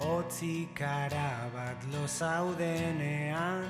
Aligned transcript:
Otzikara 0.00 1.50
bat 1.50 1.84
lo 1.92 2.06
zaudenean 2.06 3.64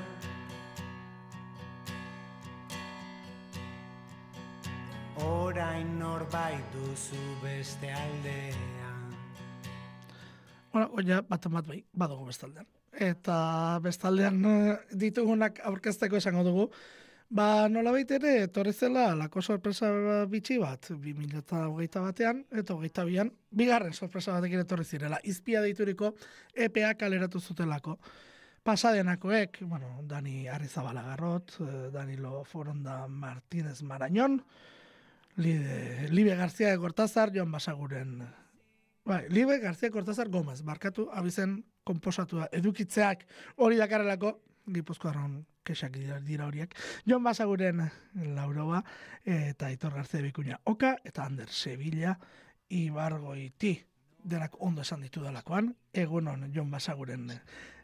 Orain 5.25 5.99
norbait 5.99 6.65
duzu 6.75 7.23
beste 7.43 7.93
aldean 7.93 8.69
Bueno, 10.73 10.91
oia, 11.01 11.23
bat 11.25 11.47
bat 11.49 11.67
bai, 11.67 11.79
badugu 11.97 12.27
bestaldean. 12.29 12.67
Eta 12.93 13.81
bestaldean 13.83 14.45
eh, 14.45 14.77
ditugunak 15.01 15.63
aurkezteko 15.65 16.19
esango 16.21 16.45
dugu, 16.45 16.67
Ba, 17.29 17.69
nola 17.69 17.93
ere, 18.01 18.31
etorri 18.47 18.73
zela, 18.73 19.15
lako 19.15 19.43
sorpresa 19.43 19.89
bitxi 20.33 20.57
bat, 20.59 20.87
2008 20.89 22.01
batean, 22.01 22.41
eta 22.57 22.73
hogeita 22.73 23.05
bian, 23.05 23.31
bigarren 23.51 23.93
sorpresa 23.93 24.33
batekin 24.33 24.63
etorri 24.63 24.85
zirela, 24.85 25.19
izpia 25.25 25.61
deituriko 25.61 26.15
EPA 26.57 26.95
kaleratu 26.95 27.39
zutelako. 27.39 27.99
Pasadenakoek, 28.65 29.61
bueno, 29.61 30.01
Dani 30.09 30.49
Arrizabala 30.49 31.03
Garrot, 31.03 31.53
eh, 31.61 31.91
Danilo 31.93 32.45
Foronda 32.45 33.07
Martínez 33.09 33.83
Marañón, 33.83 34.43
Libe, 35.37 36.09
Libe 36.11 36.35
García 36.35 36.71
de 36.71 36.79
Cortázar, 36.79 37.31
Joan 37.35 37.53
Basaguren, 37.53 38.27
bai, 39.05 39.29
Libe 39.29 39.59
García 39.59 39.91
Cortázar 39.91 40.31
Gomez, 40.31 40.63
barkatu, 40.63 41.11
abizen 41.13 41.67
komposatua 41.85 42.49
edukitzeak 42.53 43.27
hori 43.57 43.77
dakarrelako, 43.77 44.39
Gipuzkoarron 44.75 45.47
kesak 45.65 45.97
dira 46.25 46.47
horiek. 46.47 46.75
Jon 47.07 47.25
Basaguren 47.25 47.85
Lauroa 48.35 48.83
eta 49.25 49.67
Aitor 49.67 49.95
García 49.95 50.23
Bikuña 50.23 50.61
Oka 50.65 50.97
eta 51.05 51.25
Ander 51.25 51.49
Sevilla 51.49 52.19
Ibargoiti 52.69 53.75
denak 54.25 54.57
ondo 54.61 54.83
esan 54.83 55.03
ditu 55.03 55.23
dalakoan. 55.25 55.75
Egunon 55.93 56.53
Jon 56.55 56.71
Basaguren 56.71 57.29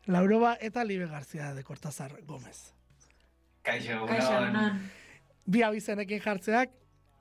Lauroa 0.06 0.56
eta 0.60 0.84
Libe 0.84 1.06
García 1.06 1.54
de 1.54 1.64
Cortazar 1.64 2.22
Gómez. 2.24 2.72
Kaixo, 3.62 4.04
egunon. 4.04 4.80
Bi 5.46 5.62
abizenekin 5.62 6.20
jartzeak 6.20 6.72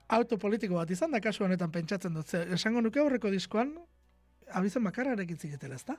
autopolitiko 0.08 0.75
bat 0.75 0.92
izan 0.92 1.11
da 1.11 1.20
kasu 1.23 1.44
honetan 1.44 1.72
pentsatzen 1.72 2.14
dut. 2.14 2.33
Esango 2.33 2.81
nuke 2.81 3.00
aurreko 3.00 3.31
diskoan 3.31 3.77
abizen 4.52 4.83
bakarrarekin 4.83 5.38
zigetela, 5.38 5.75
ezta? 5.75 5.98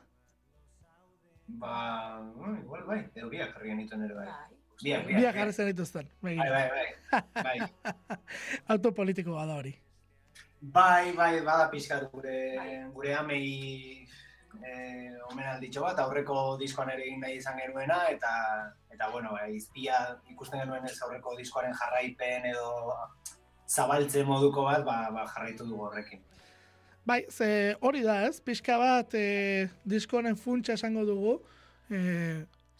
Ba, 1.47 2.21
igual 2.63 2.85
bai, 2.89 3.01
edo 3.15 3.29
biak 3.29 3.53
jarri 3.55 3.75
genituen 3.75 4.05
ere 4.07 4.15
bai. 4.17 4.27
bai. 4.27 4.61
Biak, 4.83 5.07
biak. 5.07 5.21
Biak 5.21 5.39
jarri 5.39 5.53
zen 5.53 5.71
dituzten. 5.71 6.09
Bai, 6.23 6.37
bai, 6.39 6.69
bai. 6.73 7.23
bai. 7.45 7.59
Autopolitiko 8.75 9.37
bada 9.37 9.59
hori. 9.61 9.75
Bai, 10.61 11.13
bai, 11.13 11.41
bada 11.45 11.69
pizkat 11.71 12.09
gure, 12.13 12.39
gure 12.95 13.15
amei 13.15 14.07
eh, 14.63 15.13
omenalditxo 15.31 15.83
bat, 15.85 15.99
aurreko 16.01 16.57
diskoan 16.61 16.91
ere 16.95 17.05
egin 17.05 17.21
nahi 17.21 17.37
izan 17.37 17.59
genuena, 17.61 18.01
eta, 18.09 18.33
eta 18.95 19.11
bueno, 19.13 19.35
bai, 19.37 19.51
izpia 19.59 20.01
ikusten 20.33 20.63
genuen 20.63 20.89
ez 20.89 20.97
aurreko 21.05 21.37
diskoaren 21.37 21.75
jarraipen 21.81 22.49
edo 22.55 22.71
zabaltze 23.69 24.25
moduko 24.25 24.65
bat, 24.65 24.85
ba, 24.87 24.99
ba 25.13 25.27
jarraitu 25.35 25.69
dugu 25.69 25.91
horrekin. 25.91 26.25
Bai, 27.05 27.27
ze 27.29 27.77
hori 27.85 28.01
da 28.01 28.23
ez, 28.25 28.39
pixka 28.41 28.79
bat 28.81 29.15
e, 29.15 29.69
diskonen 29.85 30.39
funtsa 30.41 30.73
esango 30.79 31.05
dugu, 31.05 31.35
e, 31.93 32.01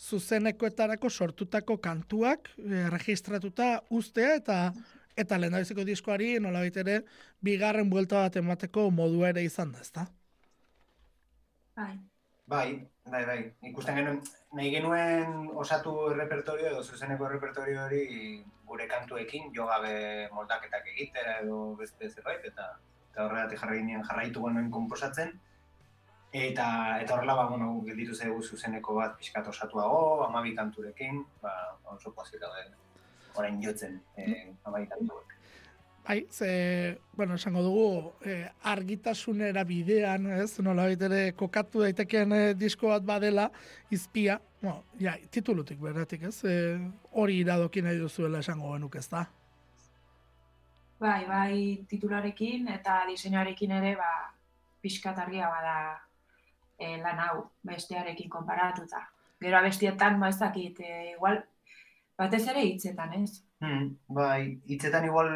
zuzenekoetarako 0.01 1.11
sortutako 1.11 1.77
kantuak 1.79 2.49
e, 2.57 2.87
registratuta 2.95 3.83
ustea 3.91 4.35
eta 4.41 4.59
eta 5.15 5.37
lehendabiziko 5.39 5.85
diskoari 5.87 6.41
nola 6.43 6.65
ere 6.65 7.03
bigarren 7.45 7.91
buelta 7.91 8.25
bat 8.25 8.37
emateko 8.41 8.89
modu 8.91 9.23
ere 9.29 9.45
izan 9.45 9.73
da, 9.73 9.81
ezta? 9.81 10.07
Bai. 11.77 11.95
Bai, 12.47 12.89
bai, 13.09 13.23
bai. 13.25 13.39
Ikusten 13.71 13.97
genuen, 13.97 14.19
nahi 14.53 14.71
genuen 14.73 15.47
osatu 15.55 15.95
repertorio 16.13 16.73
edo 16.73 16.83
zuzeneko 16.83 17.29
repertorio 17.29 17.85
hori 17.85 18.03
gure 18.67 18.89
kantuekin, 18.89 19.53
jo 19.55 19.69
gabe 19.71 19.95
moldaketak 20.33 20.91
egitera 20.93 21.39
edo 21.45 21.61
beste 21.79 22.11
zerbait, 22.11 22.45
eta 22.45 22.69
eta 23.15 23.29
horregatik 23.29 23.61
jarri 23.63 23.79
ginen 23.79 24.03
jarraitu 24.03 24.43
genuen 24.43 24.71
konposatzen. 24.75 25.37
Eta, 26.35 26.67
eta 26.99 27.15
horrela, 27.15 27.37
ba, 27.39 27.45
bueno, 27.47 27.69
gelditu 27.87 28.15
zaigu 28.15 28.41
zuzeneko 28.43 28.97
bat 28.99 29.15
pixkat 29.21 29.47
osatuago, 29.53 30.25
amabi 30.25 30.51
kanturekin, 30.57 31.21
ba, 31.43 31.53
oso 31.93 32.11
pozik 32.11 32.43
daude, 32.43 32.65
orain 33.39 33.61
jotzen, 33.63 34.01
eh, 34.19 34.51
amabi 34.67 34.89
kantuak. 34.91 35.37
Bai, 36.05 36.27
ze, 36.31 36.99
bueno, 37.17 37.37
esango 37.39 37.63
dugu, 37.63 38.13
eh, 38.27 38.51
argitasunera 38.63 39.63
bidean, 39.65 40.27
ez, 40.35 40.59
nola 40.61 40.89
ere 40.91 41.23
kokatu 41.39 41.87
daiteken 41.87 42.35
eh, 42.35 42.43
disko 42.59 42.91
bat 42.91 43.07
badela, 43.07 43.47
izpia, 43.95 44.41
bueno, 44.61 44.83
ja, 45.01 45.15
titulutik 45.31 45.79
beratik, 45.81 46.27
ez, 46.29 46.43
eh, 46.51 46.83
hori 47.13 47.39
iradokin 47.47 47.87
nahi 47.87 48.03
duzuela 48.03 48.43
esango 48.43 48.75
genuk, 48.75 48.99
ez 48.99 49.09
da? 49.09 49.29
Bai, 51.05 51.25
bai 51.29 51.85
titularekin 51.89 52.69
eta 52.73 53.03
diseinuarekin 53.11 53.73
ere 53.77 53.93
ba 53.99 54.11
pixkat 54.81 55.19
argia 55.21 55.51
bada 55.53 55.75
e, 56.79 56.97
lan 57.03 57.19
hau 57.21 57.43
bestearekin 57.69 58.31
konparatuta. 58.33 59.03
Gero 59.43 59.61
bestietan 59.67 60.17
ba 60.21 60.31
ez 60.33 60.39
dakit, 60.41 60.81
e, 60.81 61.11
igual 61.13 61.43
batez 62.17 62.47
ere 62.49 62.63
hitzetan, 62.65 63.13
ez? 63.21 63.43
Hmm, 63.61 63.91
bai, 64.09 64.57
hitzetan 64.71 65.05
igual 65.05 65.29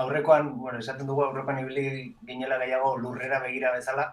aurrekoan, 0.00 0.54
bueno, 0.62 0.78
esaten 0.78 1.06
dugu 1.10 1.26
aurrekoan 1.26 1.60
ibili 1.66 2.14
ginela 2.24 2.58
gehiago 2.64 2.96
lurrera 2.96 3.42
begira 3.44 3.74
bezala 3.76 4.08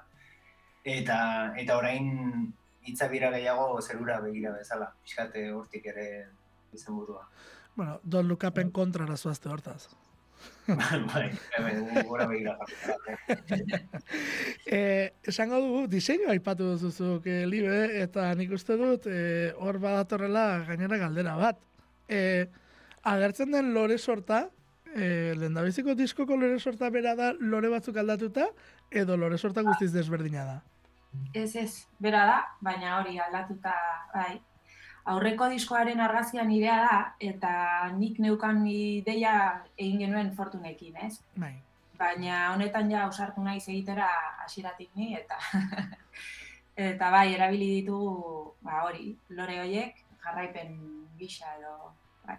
eta 0.84 1.54
eta 1.62 1.78
orain 1.78 2.52
hitza 2.84 3.08
bira 3.08 3.32
gehiago 3.32 3.80
zerura 3.82 4.20
begira 4.20 4.52
bezala. 4.58 4.92
Piskate 5.04 5.48
hortik 5.54 5.88
ere 5.94 6.08
izenburua. 6.74 7.28
Bueno, 7.76 8.00
Don 8.04 8.28
Lukapen 8.28 8.72
kontra 8.72 9.06
razoazte 9.06 9.50
hortaz. 9.50 9.88
Eh, 14.66 15.12
esango 15.28 15.60
dugu, 15.64 15.88
diseinu 15.92 16.30
aipatu 16.32 16.72
duzuzuk, 16.74 17.28
eh, 17.28 17.46
libe, 17.50 18.02
eta 18.02 18.30
nik 18.40 18.52
uste 18.58 18.78
dut, 18.80 19.08
eh, 19.08 19.52
hor 19.58 19.80
badatorrela 19.84 20.66
gainera 20.68 20.98
galdera 21.02 21.36
bat. 21.40 21.62
Eh, 22.08 22.48
agertzen 23.04 23.52
den 23.52 23.74
lore 23.74 23.98
sorta, 23.98 24.50
eh, 24.96 25.34
lendabiziko 25.38 25.96
diskoko 25.96 26.38
lore 26.38 26.60
sorta 26.60 26.90
bera 26.90 27.16
da 27.16 27.34
lore 27.40 27.70
batzuk 27.70 27.98
aldatuta, 27.98 28.48
edo 28.92 29.18
lore 29.18 29.38
sorta 29.38 29.64
guztiz 29.66 29.92
desberdina 29.94 30.46
da? 30.46 30.62
Ez 31.34 31.56
ez, 31.56 31.88
bera 32.00 32.26
da, 32.26 32.38
baina 32.64 33.00
hori 33.00 33.18
aldatuta, 33.20 33.74
bai, 34.14 34.42
aurreko 35.06 35.48
diskoaren 35.50 36.00
argazia 36.00 36.44
nirea 36.46 36.78
da, 36.84 36.98
eta 37.20 37.54
nik 37.98 38.20
neukan 38.22 38.64
ideia 38.68 39.34
egin 39.78 40.00
genuen 40.06 40.32
fortunekin, 40.38 40.98
ez? 41.06 41.16
Bai. 41.36 41.56
Baina 42.02 42.52
honetan 42.54 42.90
ja 42.92 43.06
ausartu 43.06 43.44
nahi 43.46 43.62
egitera 43.62 44.10
hasieratik 44.46 44.90
ni, 44.96 45.14
eta 45.18 45.38
eta 46.90 47.12
bai, 47.14 47.34
erabili 47.34 47.82
ditugu, 47.82 48.54
ba 48.66 48.84
hori, 48.88 49.12
lore 49.38 49.60
horiek, 49.62 50.00
jarraipen 50.24 50.78
gisa 51.20 51.56
edo 51.60 51.94
bai. 52.26 52.38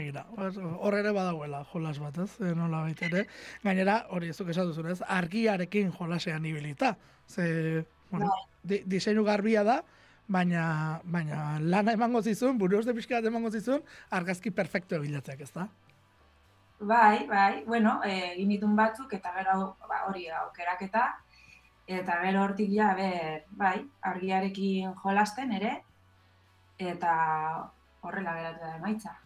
Egira, 0.00 0.24
hor 0.36 0.98
ere 0.98 1.14
badagoela 1.14 1.64
jolas 1.72 1.98
bat, 2.02 2.18
ez? 2.22 2.32
E, 2.40 2.54
nola 2.54 2.84
ere. 2.90 3.26
Gainera, 3.62 4.04
hori 4.10 4.30
ez 4.30 4.38
duk 4.38 4.50
esatu 4.54 4.86
ez? 4.86 5.00
Argiarekin 5.06 5.92
jolasean 5.98 6.46
ibilita. 6.46 6.96
Ze, 7.28 7.84
bueno, 8.10 8.30
bai. 8.62 8.82
diseinu 8.86 9.24
garbia 9.24 9.64
da, 9.64 9.82
baina, 10.30 10.64
baina 11.04 11.58
lana 11.60 11.94
emango 11.96 12.22
zizun, 12.22 12.58
buru 12.58 12.78
uste 12.78 12.94
pixka 12.94 13.18
emango 13.18 13.50
zizun, 13.50 13.82
argazki 14.10 14.52
perfecto 14.54 14.96
ebilatzeak, 14.96 15.40
ez 15.46 15.52
da? 15.54 15.66
Bai, 16.80 17.26
bai, 17.28 17.64
bueno, 17.66 17.98
egin 18.08 18.54
ditun 18.54 18.76
batzuk, 18.76 19.12
eta 19.18 19.34
gero 19.36 19.56
ba, 19.88 20.04
hori 20.08 20.28
aukerak 20.32 20.86
eta, 20.86 21.08
gero 22.22 22.44
hortik 22.44 22.70
ja, 22.72 22.94
ber, 22.96 23.42
bai, 23.50 23.74
argiarekin 24.12 24.94
jolasten 25.02 25.52
ere, 25.58 25.74
eta 26.78 27.16
horrela 28.00 28.36
geratu 28.38 28.64
da 28.64 28.76
emaitza. 28.78 29.18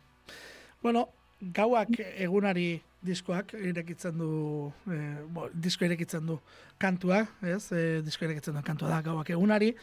Bueno, 0.82 1.06
gauak 1.54 1.94
egunari 2.00 2.82
diskoak 3.04 3.52
irekitzen 3.54 4.18
du, 4.18 4.72
eh, 4.90 5.20
bo, 5.28 5.46
disko 5.52 5.84
irekitzen 5.84 6.26
du 6.26 6.38
kantua, 6.80 7.20
ez? 7.44 7.68
E, 7.70 8.00
disko 8.02 8.24
irekitzen 8.24 8.56
du 8.56 8.64
kantua 8.64 8.88
da 8.88 9.00
gauak 9.04 9.30
egunari, 9.30 9.74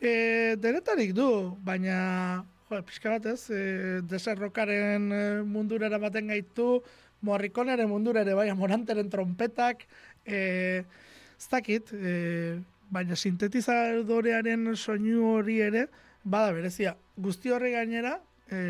E, 0.00 0.56
denetarik 0.56 1.12
du, 1.12 1.28
baina 1.60 2.42
jo, 2.70 2.78
pixka 2.88 3.12
bat 3.12 3.26
ez, 3.28 3.50
e, 3.52 4.00
desarrokaren 4.08 5.10
e, 5.12 5.24
mundurera 5.44 5.98
baten 6.00 6.30
gaitu, 6.32 6.78
morrikonaren 7.28 7.90
mundurere, 7.90 8.32
bai, 8.38 8.46
moranteren 8.56 9.10
trompetak, 9.12 9.84
e, 10.24 10.38
ez 11.36 11.48
dakit, 11.52 11.92
e, 11.92 12.14
baina 12.88 13.16
sintetizadorearen 13.16 14.70
soinu 14.72 15.34
hori 15.34 15.58
ere, 15.66 15.84
bada 16.24 16.54
berezia, 16.56 16.94
guzti 17.20 17.52
horri 17.52 17.74
gainera, 17.76 18.14
e, 18.48 18.62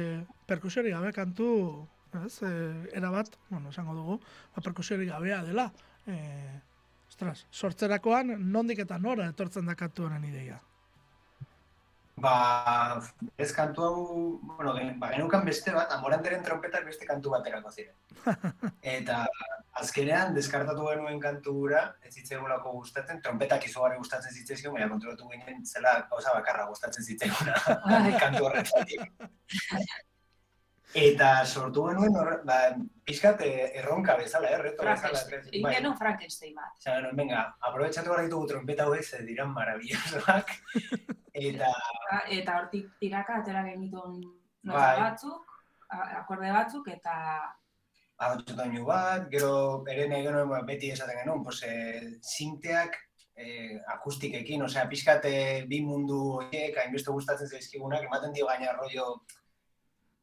perkusiori 0.50 0.90
gabe 0.90 1.12
kantu, 1.14 1.52
ez, 2.24 2.40
e, 2.42 2.50
erabat, 2.98 3.38
bueno, 3.52 3.70
esango 3.70 3.94
dugu, 3.94 4.18
ba, 4.56 4.64
perkusiori 4.66 5.06
gabea 5.12 5.44
dela, 5.46 5.68
e, 6.10 6.18
ostras, 7.06 7.46
sortzerakoan, 7.52 8.34
nondik 8.50 8.82
eta 8.82 8.98
nora 8.98 9.30
etortzen 9.30 9.70
da 9.70 9.78
kantu 9.78 10.08
honen 10.08 10.26
ideia. 10.26 10.58
Ba, 12.20 13.00
ez 13.40 13.48
kantu 13.56 13.84
hau, 13.86 14.00
bueno, 14.56 14.74
ba, 15.00 15.08
genukan 15.14 15.44
beste 15.46 15.72
bat, 15.72 15.92
amoranteren 15.96 16.42
trompetak 16.44 16.84
beste 16.84 17.08
kantu 17.08 17.32
baterako 17.32 17.72
ziren. 17.72 17.94
Eta 18.96 19.22
azkenean, 19.80 20.34
deskartatu 20.36 20.84
genuen 20.90 21.20
kantu 21.22 21.54
gura, 21.62 21.82
ez 22.04 22.12
zitzaigulako 22.12 22.74
gustatzen, 22.76 23.22
trompetak 23.24 23.64
izugarri 23.70 23.96
gustatzen 24.02 24.36
zitzaizkion, 24.36 24.76
baina 24.76 24.90
kontrolatu 24.92 25.30
ginen 25.32 25.64
zela 25.64 25.96
gauza 26.12 26.36
bakarra 26.36 26.68
gustatzen 26.68 27.08
zitzaiguna 27.08 27.56
bai. 27.88 28.14
kantu 28.26 28.46
horretatik. 28.50 29.08
Eta 30.94 31.44
sortu 31.46 31.84
genuen, 31.86 32.14
ba, 32.46 32.56
pixkat 33.06 33.44
eh, 33.46 33.70
erronka 33.78 34.16
bezala, 34.18 34.48
eh, 34.50 34.58
reto 34.58 34.82
bezala. 34.82 35.20
Egin 35.38 35.62
bai. 35.62 35.74
genuen 35.76 35.96
Frankenstein 35.96 36.56
bat. 36.56 36.72
Zer, 36.82 36.96
genuen, 36.96 37.16
venga, 37.16 37.44
aprobetsatu 37.68 38.10
gara 38.10 38.24
ditugu 38.26 38.48
trompeta 38.50 38.86
ze 39.02 39.22
diran 39.22 39.52
marabillosoak. 39.54 40.50
eta... 41.32 41.70
Ba, 42.10 42.24
eta 42.28 42.58
hortik 42.58 42.90
tiraka, 42.98 43.38
atera 43.38 43.62
genituen 43.62 44.20
bai. 44.64 44.98
batzuk, 45.00 45.46
akorde 45.90 46.50
batzuk, 46.50 46.88
eta... 46.88 47.54
Adotxo 48.18 48.54
daño 48.56 48.84
bat, 48.84 49.30
gero 49.30 49.84
ere 49.88 50.08
nahi 50.08 50.24
genuen 50.24 50.48
ba, 50.48 50.62
beti 50.66 50.90
esaten 50.90 51.22
genuen, 51.22 51.44
pues, 51.44 51.62
e, 51.62 52.18
zinteak 52.20 52.98
eh, 53.36 53.78
akustikekin, 53.94 54.62
osea, 54.62 54.88
pixkat 54.90 55.24
bi 55.68 55.80
mundu 55.86 56.18
horiek, 56.40 56.76
hainbeste 56.76 57.14
gustatzen 57.14 57.48
zaizkigunak, 57.48 58.02
ematen 58.02 58.34
dio 58.34 58.50
gaina 58.50 58.74
rollo 58.74 59.22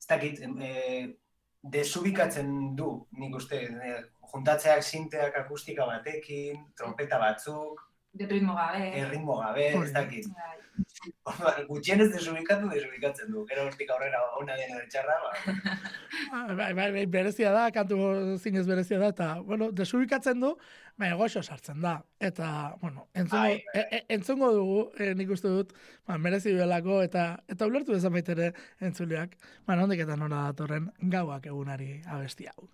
ez 0.07 0.15
dakit, 0.15 0.39
e, 0.63 1.17
desubikatzen 1.61 2.75
du, 2.75 2.93
nik 3.19 3.35
uste, 3.35 3.59
e, 3.67 3.97
juntatzeak 4.31 4.83
sinteak 4.83 5.35
akustika 5.43 5.85
batekin, 5.89 6.63
trompeta 6.77 7.19
batzuk, 7.19 7.83
de 8.17 8.25
ritmo 8.25 8.55
gabe. 8.55 8.91
De 8.95 9.05
ritmo 9.09 9.37
gabe, 9.37 9.67
ez 9.83 9.91
dakit. 9.93 10.27
Bai. 11.05 11.65
Gutxien 11.67 12.01
ez 12.01 12.07
desubikatu, 12.11 12.69
desubikatzen 12.71 13.31
du. 13.31 13.43
Gero 13.49 13.65
hortik 13.67 13.89
aurrera 13.93 14.21
ona 14.39 14.55
dena 14.57 14.79
de 14.79 14.87
txarra, 14.91 15.15
ba. 15.23 15.31
bai, 16.59 16.71
bai, 16.73 16.87
bai, 16.95 17.05
berezia 17.17 17.51
da, 17.53 17.67
kantu 17.75 17.97
zinez 18.37 18.65
berezia 18.67 18.99
da, 19.01 19.11
eta, 19.13 19.27
bueno, 19.45 19.69
desubikatzen 19.71 20.41
du, 20.43 20.53
bai, 20.97 21.11
goxo 21.19 21.43
sartzen 21.43 21.81
da. 21.85 21.97
Eta, 22.19 22.47
bueno, 22.81 23.07
entzungo, 23.13 23.43
bai. 23.43 23.63
E, 23.73 23.83
e, 23.99 24.03
entzungo 24.17 24.51
dugu, 24.55 24.79
e, 24.97 25.11
nik 25.19 25.33
uste 25.37 25.51
dut, 25.53 25.75
ba, 26.07 26.17
merezi 26.21 26.55
duelako, 26.57 27.01
eta 27.05 27.27
eta 27.47 27.69
ulertu 27.69 27.95
bezan 27.95 28.15
baitere 28.17 28.53
entzuleak, 28.81 29.37
ba, 29.67 29.77
nondik 29.79 30.01
eta 30.07 30.17
nora 30.17 30.47
datorren 30.49 30.89
gauak 31.13 31.45
egunari 31.53 32.01
abesti 32.17 32.49
hau. 32.49 32.69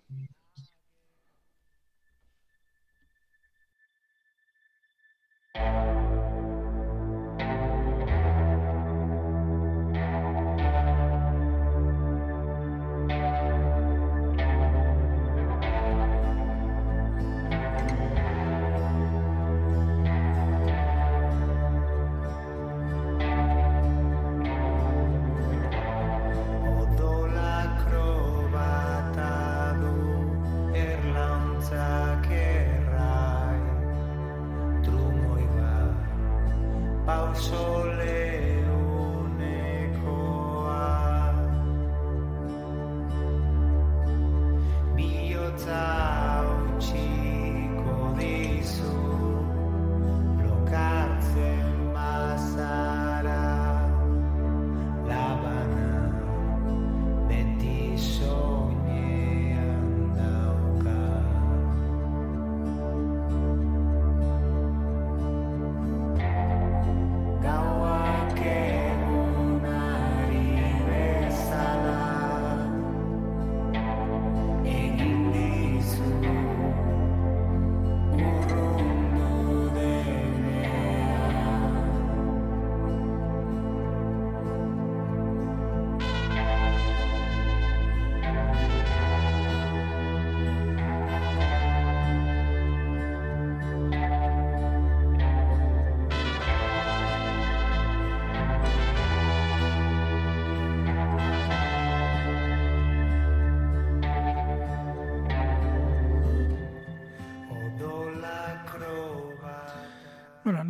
So. 37.34 37.83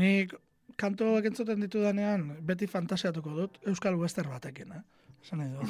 Ni 0.04 0.26
kanto 0.76 1.16
entzuten 1.18 1.64
ditu 1.64 1.82
danean, 1.84 2.28
beti 2.46 2.68
fantasiatuko 2.70 3.38
dut, 3.38 3.58
Euskal 3.70 3.96
Western 4.00 4.32
batekin, 4.34 4.76
eh? 4.76 4.82
Esan 5.24 5.40
nahi 5.40 5.54
dut. 5.56 5.68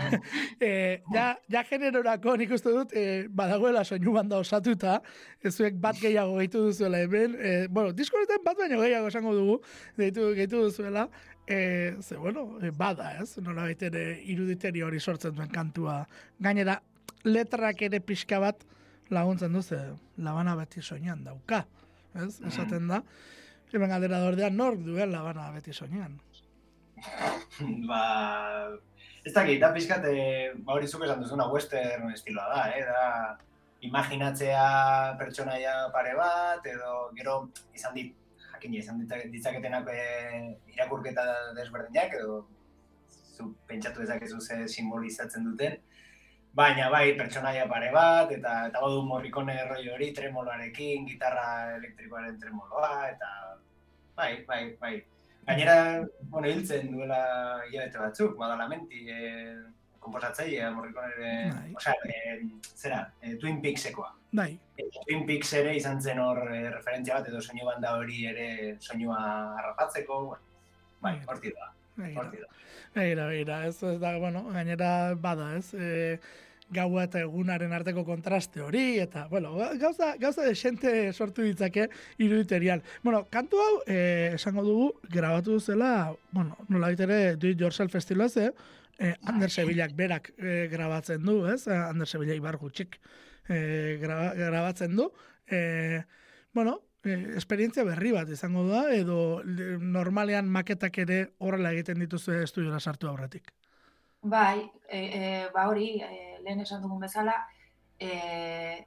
e, 0.66 0.70
ja, 1.14 1.26
ja 1.52 1.62
generorako 1.68 2.34
nik 2.40 2.50
uste 2.56 2.72
dut, 2.74 2.94
e, 2.96 3.28
badagoela 3.30 3.84
soinu 3.86 4.16
banda 4.16 4.40
osatuta, 4.42 4.96
ez 5.44 5.52
zuek 5.54 5.76
bat 5.82 5.98
gehiago 6.00 6.40
gehitu 6.40 6.64
duzuela 6.66 7.04
hemen. 7.04 7.36
E, 7.38 7.52
bueno, 7.70 7.94
diskoretan 7.94 8.42
bat 8.46 8.58
baino 8.58 8.80
gehiago 8.82 9.12
esango 9.12 9.36
dugu, 9.36 9.60
gehitu, 10.00 10.32
gehitu 10.34 10.64
duzuela. 10.66 11.06
E, 11.46 11.60
ze, 12.02 12.18
bueno, 12.18 12.58
e, 12.58 12.72
bada, 12.74 13.12
ez? 13.22 13.36
Nola 13.38 13.68
baiten 13.68 13.94
e, 13.94 14.04
iruditeri 14.34 14.82
hori 14.82 14.98
sortzen 14.98 15.38
duen 15.38 15.54
kantua. 15.54 16.00
Gainera, 16.42 16.80
letrak 17.28 17.86
ere 17.86 18.02
pixka 18.02 18.42
bat 18.42 18.66
laguntzen 19.14 19.54
duze, 19.54 19.78
labana 20.18 20.56
beti 20.58 20.82
soinan 20.82 21.22
dauka. 21.26 21.62
Ez? 22.18 22.40
Esaten 22.42 22.90
da. 22.90 23.04
Hemen 23.72 23.92
galdera 23.92 24.18
dordean 24.18 24.56
nork 24.58 24.80
duen 24.82 25.12
labana 25.12 25.50
beti 25.54 25.72
soinean. 25.72 26.16
ba, 27.90 28.00
ez 29.24 29.32
dakit, 29.36 29.60
da 29.62 29.70
pixkat, 29.74 30.06
eh, 30.10 30.50
ba 30.64 30.74
hori 30.76 30.88
zuk 30.88 31.04
esan 31.06 31.22
duzuna 31.22 31.46
western 31.52 32.10
estiloa 32.12 32.48
da, 32.54 32.64
eh? 32.74 32.82
da 32.88 33.04
imaginatzea 33.86 34.64
pertsonaia 35.20 35.74
pare 35.94 36.16
bat, 36.18 36.66
edo 36.66 36.96
gero 37.16 37.36
izan 37.76 37.94
dit, 37.96 38.16
jakin 38.50 38.74
izan 38.76 39.04
ditzaketenak 39.06 39.88
e, 39.88 40.00
irakurketa 40.74 41.24
desberdinak, 41.56 42.16
edo 42.18 42.42
zu 43.36 43.54
pentsatu 43.70 44.04
ezakezu 44.04 44.40
ze 44.40 44.66
simbolizatzen 44.68 45.46
duten, 45.48 45.78
baina 46.54 46.90
bai 46.90 47.14
pertsonaia 47.18 47.66
pare 47.68 47.90
bat, 47.94 48.32
eta 48.34 48.66
eta 48.68 48.82
badu 48.82 49.02
morrikone 49.06 49.56
roi 49.68 49.84
hori 49.94 50.10
tremoloarekin, 50.16 51.06
gitarra 51.06 51.76
elektrikoaren 51.76 52.38
tremoloa, 52.40 53.10
eta 53.10 53.30
bai, 54.16 54.44
bai, 54.46 54.62
bai. 54.80 54.94
Gainera, 55.46 56.06
bueno, 56.30 56.48
hiltzen 56.48 56.90
duela 56.92 57.20
hilabete 57.68 57.98
batzuk, 57.98 58.36
badalamenti, 58.38 59.06
e, 59.08 59.54
komposatzaile, 60.00 60.68
morrikonere, 60.74 61.32
bai. 61.54 61.72
osea, 61.76 61.94
e, 62.04 62.36
zera, 62.76 63.00
e, 63.22 63.36
Twin 63.36 63.60
Peaksekoa. 63.62 64.12
Bai. 64.32 64.52
E, 64.76 64.86
Twin 65.06 65.24
Peaks 65.26 65.52
ere 65.58 65.74
izan 65.76 66.00
zen 66.02 66.20
hor 66.22 66.42
e, 66.50 66.62
referentzia 66.70 67.18
bat, 67.18 67.30
edo 67.32 67.40
soinu 67.40 67.66
banda 67.66 67.96
hori 67.98 68.24
ere 68.30 68.76
soinua 68.78 69.20
harrapatzeko, 69.58 70.22
bueno, 70.26 70.64
bai, 71.00 71.16
bai. 71.16 71.26
horti 71.26 71.54
da. 71.56 71.72
Horti 71.96 72.42
da. 72.42 72.48
Begira, 72.94 73.26
begira, 73.30 73.64
ez, 73.66 73.82
ez 73.82 73.98
da, 74.02 74.16
bueno, 74.18 74.44
gainera 74.54 75.14
bada, 75.14 75.52
ez, 75.58 75.74
e, 75.74 76.18
gaua 76.70 77.04
eta 77.08 77.20
egunaren 77.24 77.72
arteko 77.74 78.04
kontraste 78.06 78.62
hori, 78.62 78.98
eta, 79.02 79.26
bueno, 79.30 79.54
gauza, 79.80 80.14
gauza 80.22 80.46
de 80.46 80.54
xente 80.54 81.12
sortu 81.12 81.42
ditzake 81.42 81.88
iruditerial. 82.18 82.82
Bueno, 83.02 83.24
kantu 83.30 83.60
hau, 83.62 83.72
eh, 83.86 84.32
esango 84.34 84.64
dugu, 84.66 84.92
grabatu 85.10 85.58
duzela, 85.58 86.14
bueno, 86.30 86.56
nola 86.68 86.92
ere, 86.92 87.36
do 87.36 87.48
it 87.48 87.60
yourself 87.60 87.94
estilo 87.94 88.24
ez, 88.24 88.36
eh? 88.36 88.52
eh 88.98 89.14
Ander 89.26 89.50
Sevillak 89.50 89.96
berak 89.96 90.32
eh, 90.38 90.68
grabatzen 90.70 91.24
du, 91.24 91.46
ez? 91.46 91.66
Ander 91.68 92.06
Sevilla 92.06 92.34
ibar 92.34 92.56
gutxik 92.56 93.00
eh, 93.48 93.98
grabatzen 94.00 94.96
du. 94.96 95.10
Eh, 95.50 96.02
bueno, 96.52 96.80
e, 97.04 97.16
esperientzia 97.40 97.84
berri 97.84 98.12
bat 98.12 98.28
izango 98.28 98.66
da, 98.68 98.84
edo 98.94 99.40
normalean 99.44 100.48
maketak 100.48 100.98
ere 101.04 101.20
horrela 101.38 101.72
egiten 101.76 102.00
dituzu 102.04 102.36
estudiora 102.42 102.80
sartu 102.80 103.08
aurretik? 103.08 103.52
Bai, 104.22 104.70
e, 104.88 105.00
e, 105.00 105.48
ba 105.54 105.68
hori, 105.68 105.94
e, 106.04 106.36
lehen 106.44 106.60
esan 106.60 106.82
dugun 106.82 107.00
bezala, 107.00 107.38
e, 107.98 108.84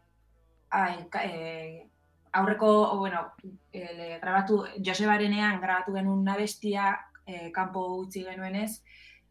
ai, 0.70 0.94
e, 1.24 1.88
aurreko, 2.34 2.98
bueno, 2.98 3.24
e, 3.72 4.20
grabatu, 4.22 4.64
Josebarenean 4.86 5.60
grabatu 5.62 5.94
genuen 5.94 6.24
nabestia, 6.26 6.94
e, 7.26 7.50
kanpo 7.52 7.86
utzi 8.02 8.24
genuenez, 8.26 8.84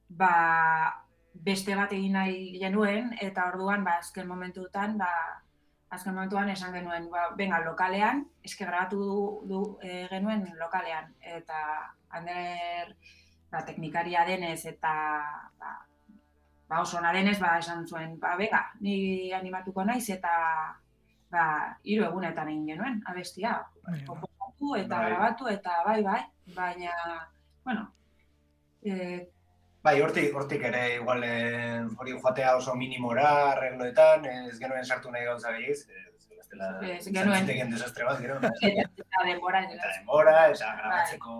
ba, 0.08 0.32
beste 1.34 1.76
bat 1.76 1.92
egin 1.92 2.18
nahi 2.18 2.58
genuen, 2.60 3.12
eta 3.20 3.46
orduan, 3.52 3.84
ba, 3.84 3.98
azken 4.02 4.28
momentuetan, 4.28 4.98
ba, 4.98 5.10
azken 5.92 6.14
momentuan 6.14 6.48
esan 6.48 6.72
genuen, 6.72 7.08
ba, 7.12 7.26
benga, 7.36 7.60
lokalean, 7.66 8.24
eske 8.44 8.64
grabatu 8.64 8.98
du, 9.04 9.16
du 9.48 9.60
e, 9.84 10.06
genuen 10.08 10.46
lokalean, 10.60 11.10
eta 11.20 11.58
hander 12.16 12.94
ba, 13.52 13.60
teknikaria 13.68 14.24
denez, 14.28 14.64
eta 14.70 14.92
ba, 15.60 15.74
ba, 16.70 16.80
oso 16.80 17.02
denez, 17.02 17.38
ba, 17.40 17.58
esan 17.58 17.84
zuen, 17.86 18.16
ba, 18.20 18.36
bega, 18.40 18.62
ni 18.80 19.32
animatuko 19.36 19.84
naiz, 19.84 20.08
eta 20.16 20.32
ba, 21.32 21.44
hiru 21.84 22.06
egunetan 22.08 22.48
egin 22.48 22.72
genuen, 22.72 23.02
abestia, 23.06 23.58
komposatu 24.06 24.74
eta 24.80 24.96
bai. 24.96 25.10
grabatu, 25.10 25.48
eta 25.52 25.76
bai, 25.84 26.00
bai, 26.08 26.22
baina, 26.56 26.96
bueno, 27.64 27.90
e, 28.82 29.28
Bai, 29.82 29.96
hortik, 30.00 30.30
hortik 30.38 30.62
ere, 30.68 30.82
igual, 30.94 31.24
eh, 31.26 31.82
hori 31.98 32.12
joatea 32.14 32.54
oso 32.56 32.74
minimora, 32.78 33.28
arregloetan, 33.50 34.28
ez 34.30 34.58
genuen 34.60 34.84
sartu 34.86 35.10
nahi 35.10 35.24
gauza 35.26 35.50
gehiagiz, 35.56 35.88
ez 36.38 36.46
dela, 36.52 36.68
zantziteken 37.00 37.74
desastre 37.74 38.06
bat, 38.06 38.20
gero. 38.22 38.36
Eta 38.68 39.24
denbora. 39.26 39.64
Eta 39.66 39.90
denbora, 39.96 40.36
esa, 40.54 40.70
grabatzeko 40.78 41.34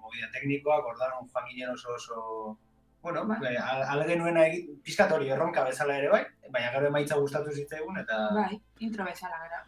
movida 0.00 0.30
teknikoak, 0.32 0.88
ordan 0.94 1.28
joan 1.28 1.50
ginen 1.50 1.74
oso 1.74 1.92
oso, 1.98 2.56
bueno, 3.04 3.26
bai. 3.28 3.54
ale 3.60 4.08
genuen 4.08 4.40
pizkat 4.82 5.12
hori 5.12 5.28
erronka 5.28 5.68
bezala 5.68 5.98
ere, 6.00 6.08
bai, 6.08 6.24
baina 6.48 6.72
gero 6.72 6.88
emaitza 6.88 7.20
gustatu 7.20 7.52
zitzaigun, 7.52 8.00
eta... 8.00 8.28
Bai, 8.32 8.62
intro 8.80 9.04
bezala 9.04 9.44
gara. 9.44 9.64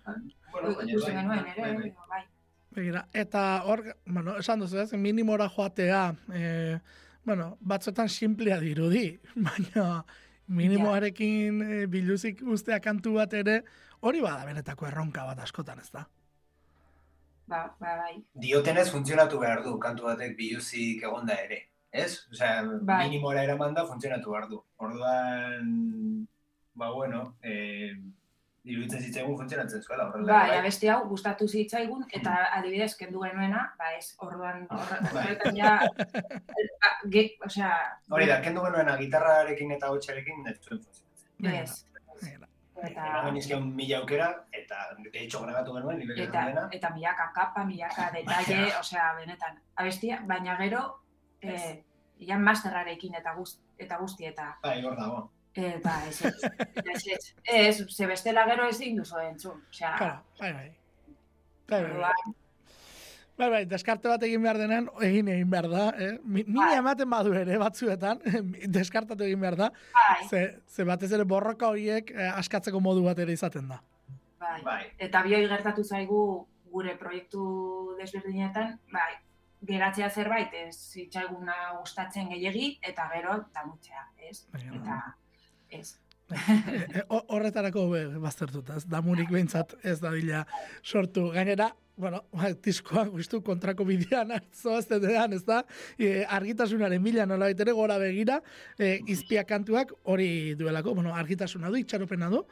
Bueno, 0.53 0.73
baina, 0.73 1.01
bai, 1.05 1.17
genuen 1.21 1.49
ere, 1.53 1.73
bai. 1.77 1.97
bai. 2.17 2.27
Begira, 2.77 3.09
eta 3.13 3.43
hor, 3.65 3.91
bueno, 4.07 4.39
esan 4.41 4.65
duzu 4.65 4.81
ez, 4.81 4.93
minimora 4.97 5.51
joatea, 5.53 6.07
eh, 6.33 6.79
bueno, 7.27 7.57
batzuetan 7.61 8.09
simplea 8.09 8.61
dirudi, 8.63 9.09
baina 9.49 10.05
minimoarekin 10.47 11.63
e, 11.63 11.79
biluzik 11.91 12.43
ustea 12.47 12.79
kantu 12.81 13.17
bat 13.19 13.35
ere, 13.35 13.61
hori 14.07 14.23
bada 14.23 14.47
benetako 14.47 14.87
erronka 14.87 15.27
bat 15.27 15.43
askotan, 15.43 15.83
ez 15.83 15.91
da? 15.91 16.07
Ba, 17.51 17.65
ba, 17.81 17.97
bai. 18.03 18.15
Diotenez 18.43 18.87
funtzionatu 18.91 19.41
behar 19.43 19.65
du 19.67 19.75
kantu 19.83 20.07
batek 20.09 20.37
biluzik 20.39 21.03
egonda 21.07 21.35
ere, 21.43 21.61
ez? 21.91 22.13
Osea, 22.31 22.63
bai. 22.63 23.03
minimora 23.07 23.43
eraman 23.47 23.75
da 23.75 23.87
funtzionatu 23.91 24.35
behar 24.35 24.49
du. 24.51 24.63
Orduan, 24.87 25.75
ba, 26.75 26.93
bueno, 26.95 27.25
eh, 27.43 27.95
iruditzen 28.67 29.03
zitzaigun 29.03 29.37
funtzionatzen 29.39 29.83
zuela. 29.83 30.09
Horrela, 30.11 30.27
bai, 30.33 30.51
bai, 30.51 30.59
abesti 30.61 30.91
hau 30.91 31.01
gustatu 31.09 31.49
zitzaigun 31.49 32.05
eta 32.19 32.35
adibidez 32.59 32.93
kendu 32.99 33.23
genuena, 33.23 33.63
ba 33.79 33.93
ez, 33.97 34.15
orduan 34.27 34.67
horretan 35.13 35.59
ja 35.59 35.77
ba, 35.81 36.93
ge, 37.13 37.29
o 37.45 37.51
sea, 37.51 37.73
hori 38.11 38.29
da, 38.31 38.41
kendu 38.45 38.65
genuena 38.67 38.97
gitarrarekin 39.01 39.77
eta 39.79 39.93
hotxarekin 39.95 40.47
ez 40.53 40.59
zuen 40.61 40.83
funtzionatzen. 40.83 41.63
Ez. 41.63 41.83
Eta 42.77 43.05
eta 43.33 43.61
mila 43.65 43.99
aukera 44.03 44.29
eta 44.53 44.83
de 44.99 45.23
hecho 45.23 45.41
grabatu 45.41 45.73
genuen 45.79 46.03
eta, 46.27 46.43
eta 46.77 46.91
milaka 46.93 47.31
kapa, 47.35 47.65
milaka 47.65 48.11
detalle, 48.13 48.67
o 48.81 48.83
sea, 48.83 49.15
benetan. 49.17 49.61
Abestia, 49.77 50.21
baina 50.27 50.59
gero 50.61 50.83
eh 51.41 51.83
ja 52.21 52.39
masterrarekin 52.39 53.15
eta 53.15 53.35
guzti 53.37 53.63
eta 53.79 53.99
guzti 54.01 54.27
eta 54.27 54.57
Bai, 54.63 54.79
hor 54.85 54.97
dago. 54.97 55.19
Eta 55.57 55.93
ez, 56.09 56.19
ez, 56.93 57.07
ez, 57.07 57.35
ez, 57.45 57.77
ze 57.89 58.07
bestela 58.07 58.45
gero 58.49 58.69
ez 58.69 58.79
duzu 58.79 59.23
entzun. 59.23 59.63
Osea, 59.71 59.95
claro, 59.97 60.25
bai, 60.41 60.53
bai. 60.53 60.75
Bai, 61.69 61.83
bai. 61.83 62.35
Bai, 63.37 63.49
bai, 63.53 63.65
deskarte 63.69 64.09
bat 64.09 64.23
egin 64.25 64.41
behar 64.41 64.57
denan, 64.57 64.87
egin 65.05 65.29
egin 65.29 65.51
behar 65.53 65.67
da. 65.69 65.83
Eh? 66.01 66.15
Mini 66.25 66.57
bai. 66.57 66.71
ematen 66.79 67.11
badu 67.11 67.35
ere, 67.37 67.59
batzuetan, 67.61 68.23
deskartatu 68.79 69.27
egin 69.27 69.43
behar 69.45 69.59
da. 69.61 69.69
Bai. 69.93 70.29
Ze, 70.31 70.43
ze 70.73 70.87
batez 70.89 71.11
ere 71.13 71.27
borroka 71.29 71.69
horiek 71.69 72.15
eh, 72.15 72.31
askatzeko 72.31 72.81
modu 72.81 73.05
bat 73.05 73.21
ere 73.21 73.37
izaten 73.37 73.69
da. 73.69 73.83
Bai. 74.41 74.61
bai. 74.65 74.81
Eta 75.09 75.21
bioi 75.27 75.43
gertatu 75.51 75.85
zaigu 75.85 76.23
gure 76.73 76.97
proiektu 77.01 77.45
desberdinetan, 78.01 78.79
bai, 78.93 79.13
geratzea 79.69 80.09
zerbait, 80.11 80.57
ez 80.57 80.75
zitzaiguna 80.77 81.57
gustatzen 81.79 82.33
gehiagi, 82.33 82.73
eta 82.85 83.09
gero, 83.13 83.39
tamutzea, 83.53 84.09
ez? 84.31 84.39
Bai, 84.53 84.65
eta, 84.81 84.99
ez. 85.81 85.97
Eh, 86.27 87.03
horretarako 87.09 87.87
be, 87.93 88.01
baztertuta, 88.19 88.77
ez 88.81 88.87
damurik 88.91 89.31
behintzat 89.31 89.77
ez 89.87 90.01
da 90.03 90.11
dila 90.11 90.43
sortu. 90.83 91.29
Gainera, 91.35 91.69
bueno, 91.97 92.25
ba, 92.35 92.51
diskoa 92.65 93.07
guztu 93.13 93.41
kontrako 93.47 93.87
bidean 93.89 94.35
zoaz 94.55 94.87
ez 94.91 95.45
da, 95.45 95.63
e, 95.99 96.25
argitasunaren 96.25 97.03
mila 97.03 97.27
nola 97.27 97.47
baitere 97.47 97.73
gora 97.73 97.99
begira, 97.99 98.41
e, 98.79 99.01
izpia 99.07 99.45
kantuak 99.45 99.93
hori 100.05 100.55
duelako, 100.55 100.95
bueno, 100.95 101.15
argitasuna 101.15 101.71
du, 101.71 101.77
itxaropena 101.77 102.29
du, 102.29 102.45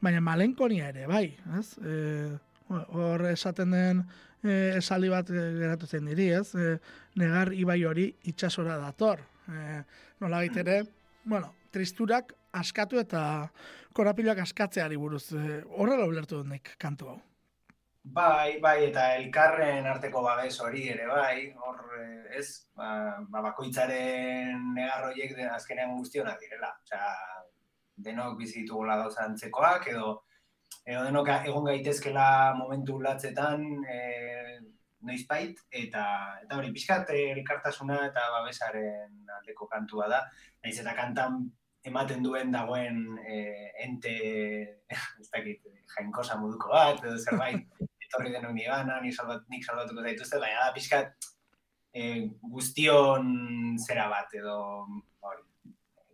baina 0.00 0.20
malenkonia 0.20 0.88
ere, 0.92 1.06
bai, 1.06 1.36
ez? 1.58 1.78
E, 1.78 2.38
hor 2.68 3.26
esaten 3.30 3.74
den 3.74 4.04
e, 4.42 4.76
esaldi 4.78 5.08
bat 5.08 5.28
geratu 5.32 5.86
zen 5.86 6.06
diri, 6.12 6.30
ez? 6.38 6.54
E, 6.54 6.78
negar 7.16 7.52
ibai 7.56 7.82
hori 7.84 8.10
itxasora 8.30 8.78
dator. 8.78 9.24
E, 9.48 9.82
nola 10.20 10.44
baitere, 10.44 10.82
bueno, 11.24 11.54
tristurak 11.72 12.34
askatu 12.60 13.00
eta 13.02 13.22
korapilak 13.94 14.42
askatzeari 14.44 14.98
buruz. 14.98 15.26
E, 15.32 15.62
horrela 15.70 16.08
ulertu 16.10 16.42
dut 16.42 16.74
kantu 16.78 17.12
hau. 17.12 17.20
Bai, 18.04 18.60
bai, 18.60 18.90
eta 18.90 19.04
elkarren 19.16 19.86
arteko 19.88 20.20
babes 20.26 20.58
hori 20.60 20.82
ere 20.92 21.06
bai, 21.08 21.46
hor 21.56 21.78
eh, 21.96 22.36
ez, 22.36 22.66
ba, 22.76 22.88
ba 23.32 23.40
bakoitzaren 23.46 24.74
negarroiek 24.76 25.32
den 25.38 25.48
azkenean 25.48 25.94
guztionak 25.96 26.36
direla. 26.42 26.68
Osea, 26.84 27.08
denok 28.04 28.36
bizitugula 28.42 28.98
gauza 29.00 29.24
antzekoak, 29.24 29.88
edo, 29.94 30.12
edo 30.84 31.06
denok 31.06 31.32
egon 31.38 31.64
gaitezkela 31.70 32.26
momentu 32.58 32.98
latzetan 33.00 33.64
e, 33.88 33.98
noizbait, 35.08 35.64
eta, 35.72 36.04
eta 36.44 36.60
hori 36.60 36.74
pixkat 36.76 37.08
elkartasuna 37.16 38.02
eta 38.10 38.28
babesaren 38.36 39.32
aldeko 39.38 39.70
kantua 39.70 40.10
da. 40.12 40.20
Naiz 40.60 40.76
eta 40.82 40.92
kantan 40.98 41.46
ematen 41.84 42.24
duen 42.24 42.52
dagoen 42.52 43.18
e, 43.20 43.38
ente, 43.84 44.14
ez 45.20 45.28
dakit, 45.30 45.64
jainkosa 45.94 46.38
moduko 46.40 46.72
bat, 46.72 47.00
edo 47.04 47.18
zerbait, 47.20 47.64
etorri 48.06 48.32
denok 48.32 48.54
nigana, 48.56 49.00
nik, 49.04 49.14
salbat, 49.16 49.44
nik 49.52 49.64
salbatuko 49.66 50.04
zaituzte, 50.04 50.40
baina 50.42 50.64
da, 50.64 50.72
pixkat, 50.76 51.28
e, 51.92 52.06
guztion 52.52 53.28
zera 53.84 54.08
bat, 54.12 54.32
edo 54.40 54.56
hori, 55.28 55.44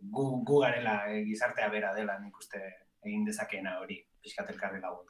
gu, 0.01 0.25
gu 0.47 0.59
garela 0.65 0.97
e, 1.11 1.23
gizartea 1.29 1.71
bera 1.71 1.95
dela, 1.95 2.19
nik 2.19 2.37
uste 2.37 2.61
egin 3.01 3.23
dezakena 3.25 3.79
hori, 3.79 4.01
pixkat 4.21 4.51
elkarri 4.53 4.83
lagun. 4.83 5.07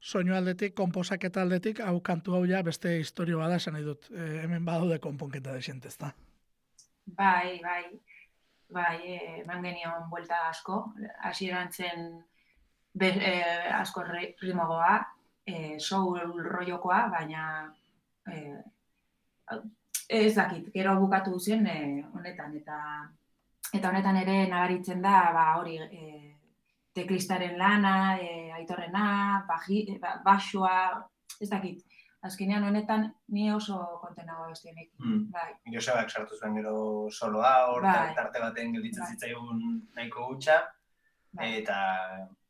Soinu 0.00 0.32
aldetik, 0.32 0.72
komposaketa 0.78 1.42
aldetik, 1.44 1.82
hau 1.84 1.98
kantu 2.00 2.38
hau 2.38 2.46
ja 2.48 2.62
beste 2.64 2.94
historio 3.02 3.42
bada 3.42 3.58
esan 3.60 3.74
nahi 3.76 3.84
dut. 3.84 4.06
E, 4.14 4.30
hemen 4.46 4.64
badaude 4.64 4.96
konponketa 5.02 5.52
desentezta. 5.58 6.14
Bai, 7.18 7.58
bai 7.60 7.82
bai, 8.72 8.98
e, 9.04 9.20
eman 9.42 9.62
genion 9.64 10.08
buelta 10.10 10.46
asko, 10.48 10.82
hasi 11.26 11.48
erantzen 11.50 12.10
be, 12.94 13.08
e, 13.08 13.34
asko 13.76 14.04
rimogoa, 14.42 14.98
e, 15.46 15.78
soul 15.78 16.42
roiokoa, 16.44 17.00
baina 17.12 17.44
e, 18.30 18.42
ez 20.10 20.34
dakit, 20.34 20.70
gero 20.74 20.96
bukatu 21.00 21.38
zen 21.38 21.66
e, 21.66 21.78
honetan, 22.14 22.56
eta 22.56 22.80
eta 23.74 23.90
honetan 23.90 24.18
ere 24.18 24.36
nabaritzen 24.50 25.02
da, 25.02 25.16
ba, 25.34 25.46
hori, 25.60 25.76
e, 25.78 26.34
teklistaren 26.94 27.56
lana, 27.58 28.16
e, 28.18 28.50
aitorrena, 28.58 29.06
baji, 29.48 29.84
ba, 30.02 30.16
basua, 30.24 30.74
ez 31.40 31.48
dakit, 31.50 31.84
azkenean 32.22 32.64
honetan 32.64 33.06
ni 33.28 33.48
oso 33.52 33.78
kontenago 34.00 34.48
bestienek. 34.50 34.90
Mm. 34.98 35.22
Bai. 35.32 35.48
Josebak 35.74 36.10
sartu 36.10 36.36
zuen 36.36 36.58
gero 36.58 36.74
soloa, 37.10 37.54
hor 37.72 37.86
bai. 37.86 38.12
tarte 38.16 38.42
baten 38.42 38.74
gelditzen 38.76 39.04
bai. 39.06 39.14
zitzaigun 39.14 39.62
nahiko 39.96 40.26
gutxa, 40.32 40.60
bai. 41.32 41.54
eta 41.62 41.78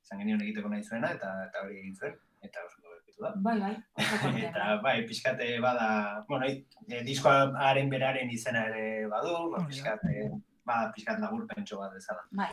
zan 0.02 0.22
genion 0.22 0.42
egiteko 0.42 0.72
nahi 0.72 0.82
zuena, 0.82 1.12
eta 1.14 1.30
eta 1.46 1.62
hori 1.64 1.78
egin 1.82 1.94
zuen, 1.94 2.16
eta 2.42 2.64
oso 2.66 2.82
gobertu 2.82 3.00
da. 3.20 3.32
Bai, 3.36 3.56
bai, 3.60 3.74
eta 4.48 4.80
bai, 4.82 4.96
pixkate 5.06 5.52
bada, 5.62 5.90
bueno, 6.28 6.48
e, 6.88 7.04
diskoaren 7.06 7.92
beraren 7.92 8.32
izena 8.32 8.66
ere 8.72 9.06
badu, 9.12 9.36
oh, 9.52 9.62
pixkate, 9.68 10.30
bada 10.66 10.90
pixkat 10.96 11.22
lagur 11.22 11.46
pentso 11.54 11.78
bat 11.78 11.94
ezala. 12.00 12.26
Bai. 12.42 12.50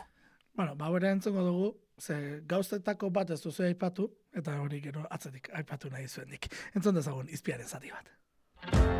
Bueno, 0.54 0.74
ba, 0.78 0.90
bera 0.94 1.10
entzungo 1.14 1.42
dugu, 1.46 1.68
ze 1.98 2.42
gauztetako 2.46 3.10
bat 3.14 3.30
ez 3.30 3.40
duzu 3.42 3.66
aipatu, 3.66 4.08
eta 4.36 4.60
hori 4.60 4.80
gero 4.80 5.06
atzetik 5.10 5.50
aipatu 5.52 5.90
nahi 5.90 6.08
zuenik. 6.08 6.48
Entzun 6.74 6.94
dezagun, 6.94 7.28
izpiaren 7.28 7.68
zati 7.68 7.90
bat. 7.90 8.97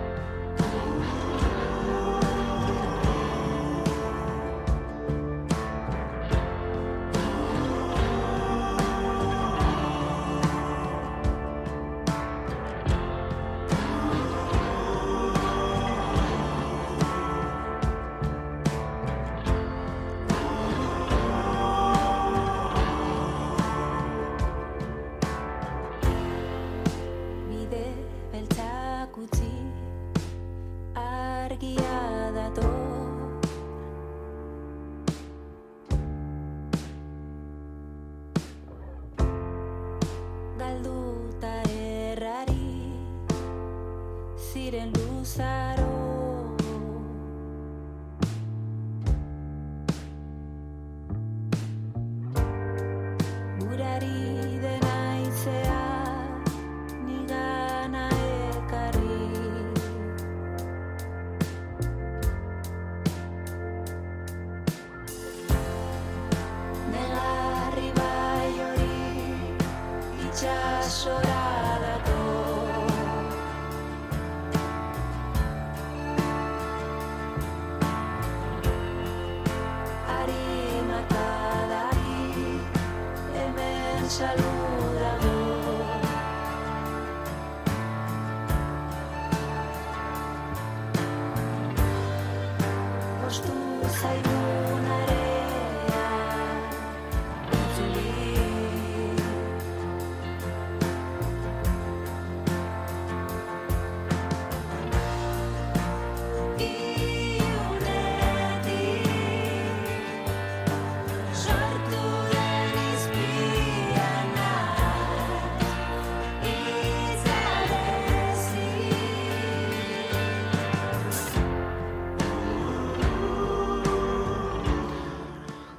say 93.98 94.22
no. 94.22 94.47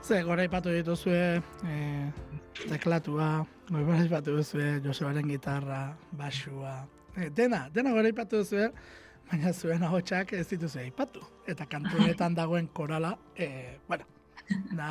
Ze, 0.10 0.24
gora 0.26 0.42
ipatu 0.42 0.72
dituzue, 0.74 1.38
e, 1.70 1.74
teklatua, 2.66 3.28
gora 3.70 3.98
ipatu 4.02 4.32
dituzue, 4.34 4.80
Josebaren 4.82 5.30
gitarra, 5.30 5.84
basua, 6.18 6.72
e, 7.14 7.28
dena, 7.30 7.60
dena 7.70 7.92
gora 7.94 8.10
ipatu 8.10 8.40
dituzue, 8.40 8.72
baina 9.30 9.54
zuen 9.54 9.86
ahotsak 9.86 10.34
ez 10.34 10.48
dituzue 10.50 10.88
ipatu. 10.88 11.22
Eta 11.46 11.70
kantunetan 11.70 12.34
dagoen 12.42 12.72
korala, 12.74 13.14
e, 13.38 13.78
bueno, 13.86 14.10
da, 14.74 14.90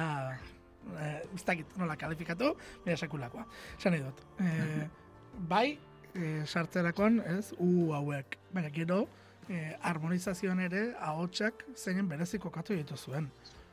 e, 0.94 1.10
ez 1.34 1.42
dakit 1.50 1.74
nola 1.82 1.98
kalifikatu, 1.98 2.54
bera 2.86 3.02
sekulakoa. 3.02 3.48
Zan 3.82 3.98
dut, 3.98 4.22
e, 4.38 4.88
bai, 5.52 5.66
e, 6.14 6.44
sartzerakoan, 6.46 7.24
ez, 7.26 7.56
u 7.58 7.90
hauek, 7.98 8.38
baina 8.54 8.70
gero, 8.70 9.08
e, 9.50 9.64
harmonizazioan 9.82 10.62
ere 10.70 10.92
ahotsak 11.10 11.72
zeinen 11.74 12.06
bereziko 12.06 12.54
katu 12.54 12.78
dituzuen. 12.78 13.32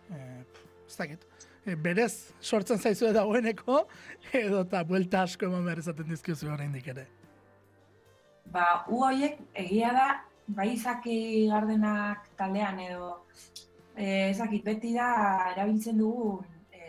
E, 0.10 0.24
ez 0.88 0.98
dakit, 0.98 1.26
e, 1.66 1.76
berez 1.76 2.14
sortzen 2.42 2.80
zaizu 2.80 3.12
dagoeneko, 3.14 3.86
edo 4.44 4.64
eta 4.66 4.84
buelta 4.88 5.26
asko 5.26 5.50
eman 5.50 5.66
behar 5.66 5.84
izaten 5.84 6.10
dizkiozu 6.10 6.52
oraindik 6.54 6.88
ere. 6.94 7.08
Ba, 8.54 8.86
u 8.90 9.02
horiek 9.04 9.40
egia 9.66 9.92
da, 9.96 10.08
bai 10.48 10.72
izaki 10.76 11.18
gardenak 11.50 12.30
taldean 12.38 12.80
edo 12.80 13.10
e, 13.96 14.30
ezakit 14.30 14.66
beti 14.66 14.94
da 14.94 15.10
erabiltzen 15.54 15.98
dugu 15.98 16.44
e, 16.72 16.86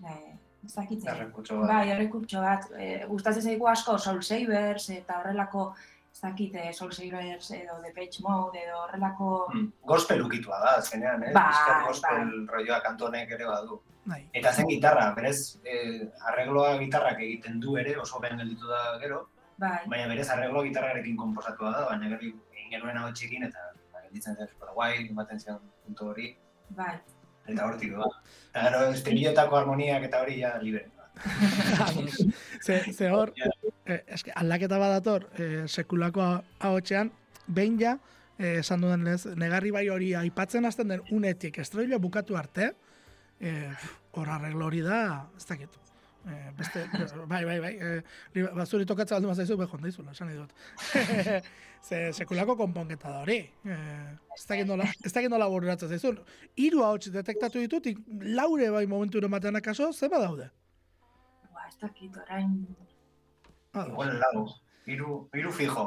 e, 0.00 0.16
ezakitzen. 0.64 1.10
Errekurtso 1.14 1.60
bat. 1.60 1.68
Bai, 1.72 1.84
errekurtso 1.94 2.42
bat. 2.44 2.70
E, 2.78 2.88
gustatzen 3.10 3.44
zaigu 3.50 3.68
asko 3.68 3.98
Soul 3.98 4.22
Savers 4.22 4.88
eta 4.96 5.20
horrelako 5.20 5.72
ez 6.12 6.20
dakit, 6.20 6.54
eh, 6.54 6.72
Soul 6.72 6.92
Savers 6.92 7.50
edo 7.50 7.78
The 7.82 7.92
Page 7.94 8.22
Mode 8.24 8.62
edo 8.64 8.80
horrelako... 8.84 9.28
Mm. 9.54 9.68
Gospel 9.86 10.24
ukitua 10.24 10.58
da, 10.64 10.72
zenean, 10.82 11.22
eh? 11.28 11.32
Ba, 11.36 11.46
gospel 11.86 12.32
ba. 12.46 12.56
rolloa 12.56 12.80
kantonek 12.82 13.30
ere 13.36 13.46
badu. 13.46 13.80
Bai. 14.08 14.22
Eta 14.40 14.52
zen 14.52 14.68
gitarra, 14.70 15.10
berez, 15.14 15.58
eh, 15.64 16.08
arregloa 16.30 16.78
gitarrak 16.80 17.20
egiten 17.20 17.60
du 17.60 17.76
ere, 17.76 17.98
oso 18.00 18.20
ben 18.24 18.40
gelditu 18.40 18.70
da 18.70 18.82
gero, 19.02 19.26
Bai, 19.58 19.78
baina 19.90 20.06
berez 20.06 20.28
arregloa 20.30 20.64
gitarrarekin 20.68 21.16
konposatua 21.18 21.72
da, 21.74 21.86
baina 21.90 22.10
gero 22.12 22.32
egin 22.54 22.74
genuen 22.76 22.98
hau 23.00 23.08
txikin 23.12 23.48
eta 23.48 23.64
ba, 23.92 24.04
gelditzen 24.04 24.36
zen 24.36 24.48
super 24.50 24.70
guai, 24.74 24.92
ematen 25.08 25.40
zion 25.42 25.58
puntu 25.84 26.12
hori, 26.12 26.28
bai. 26.78 26.94
eta 27.46 27.66
hortik 27.66 27.96
da. 27.96 28.10
Eta 28.52 28.62
gero, 28.68 28.84
estrillotako 28.94 29.58
harmoniak 29.60 30.06
eta 30.08 30.22
hori 30.22 30.38
ja 30.44 30.54
libre. 30.62 30.86
ze, 32.66 32.78
ze 32.92 33.10
hor, 33.10 33.32
eh, 33.88 34.04
eske, 34.14 34.32
aldaketa 34.36 34.78
badator, 34.78 35.26
eh, 35.38 35.64
sekulako 35.66 36.28
ahotxean, 36.60 37.10
behin 37.46 37.80
ja, 37.80 37.96
eh, 38.38 38.58
esan 38.60 38.84
duen 38.84 39.04
lez, 39.04 39.24
negarri 39.40 39.72
bai 39.74 39.88
hori 39.88 40.12
aipatzen 40.14 40.68
hasten 40.68 40.94
den 40.94 41.02
unetik 41.10 41.58
estrella 41.58 41.98
bukatu 41.98 42.36
arte, 42.36 42.72
eh, 43.40 43.72
hor 44.12 44.30
arreglo 44.30 44.66
hori 44.66 44.82
da, 44.84 45.28
ez 45.36 45.46
dakit. 45.46 45.78
Eh, 46.28 46.50
beste, 46.58 46.84
bai, 47.30 47.44
bai, 47.44 47.58
bai, 47.60 47.72
eh, 47.80 48.44
bazuri 48.54 48.84
tokatza 48.86 49.16
baldu 49.16 49.30
mazaizu, 49.30 49.56
behon 49.56 49.82
daizula, 49.82 50.12
esan 50.12 50.34
dut. 50.34 50.52
Ze, 51.88 52.10
sekulako 52.12 52.56
konponketa 52.58 53.12
da 53.12 53.20
hori. 53.22 53.38
Eh, 53.64 54.34
ez 54.34 54.44
dakit 54.48 54.66
nola, 54.66 54.88
ez 55.04 55.12
dakit 55.14 55.30
nola 55.30 55.46
burratzen 55.48 55.88
zaizun. 55.94 56.18
Hiru 56.58 56.82
ahots 56.84 57.12
detektatu 57.14 57.62
ditut, 57.62 57.86
laure 58.34 58.68
bai 58.74 58.84
momentu 58.90 59.22
batean 59.30 59.56
akaso, 59.56 59.92
zeba 59.92 60.18
daude. 60.18 60.50
Ba, 61.54 61.68
ez 61.68 61.76
dakit, 61.80 62.18
orain... 62.26 62.58
Ah, 63.78 63.86
Igual 63.88 64.18
lau, 64.20 64.46
hiru, 64.86 65.28
hiru 65.34 65.52
fijo. 65.52 65.86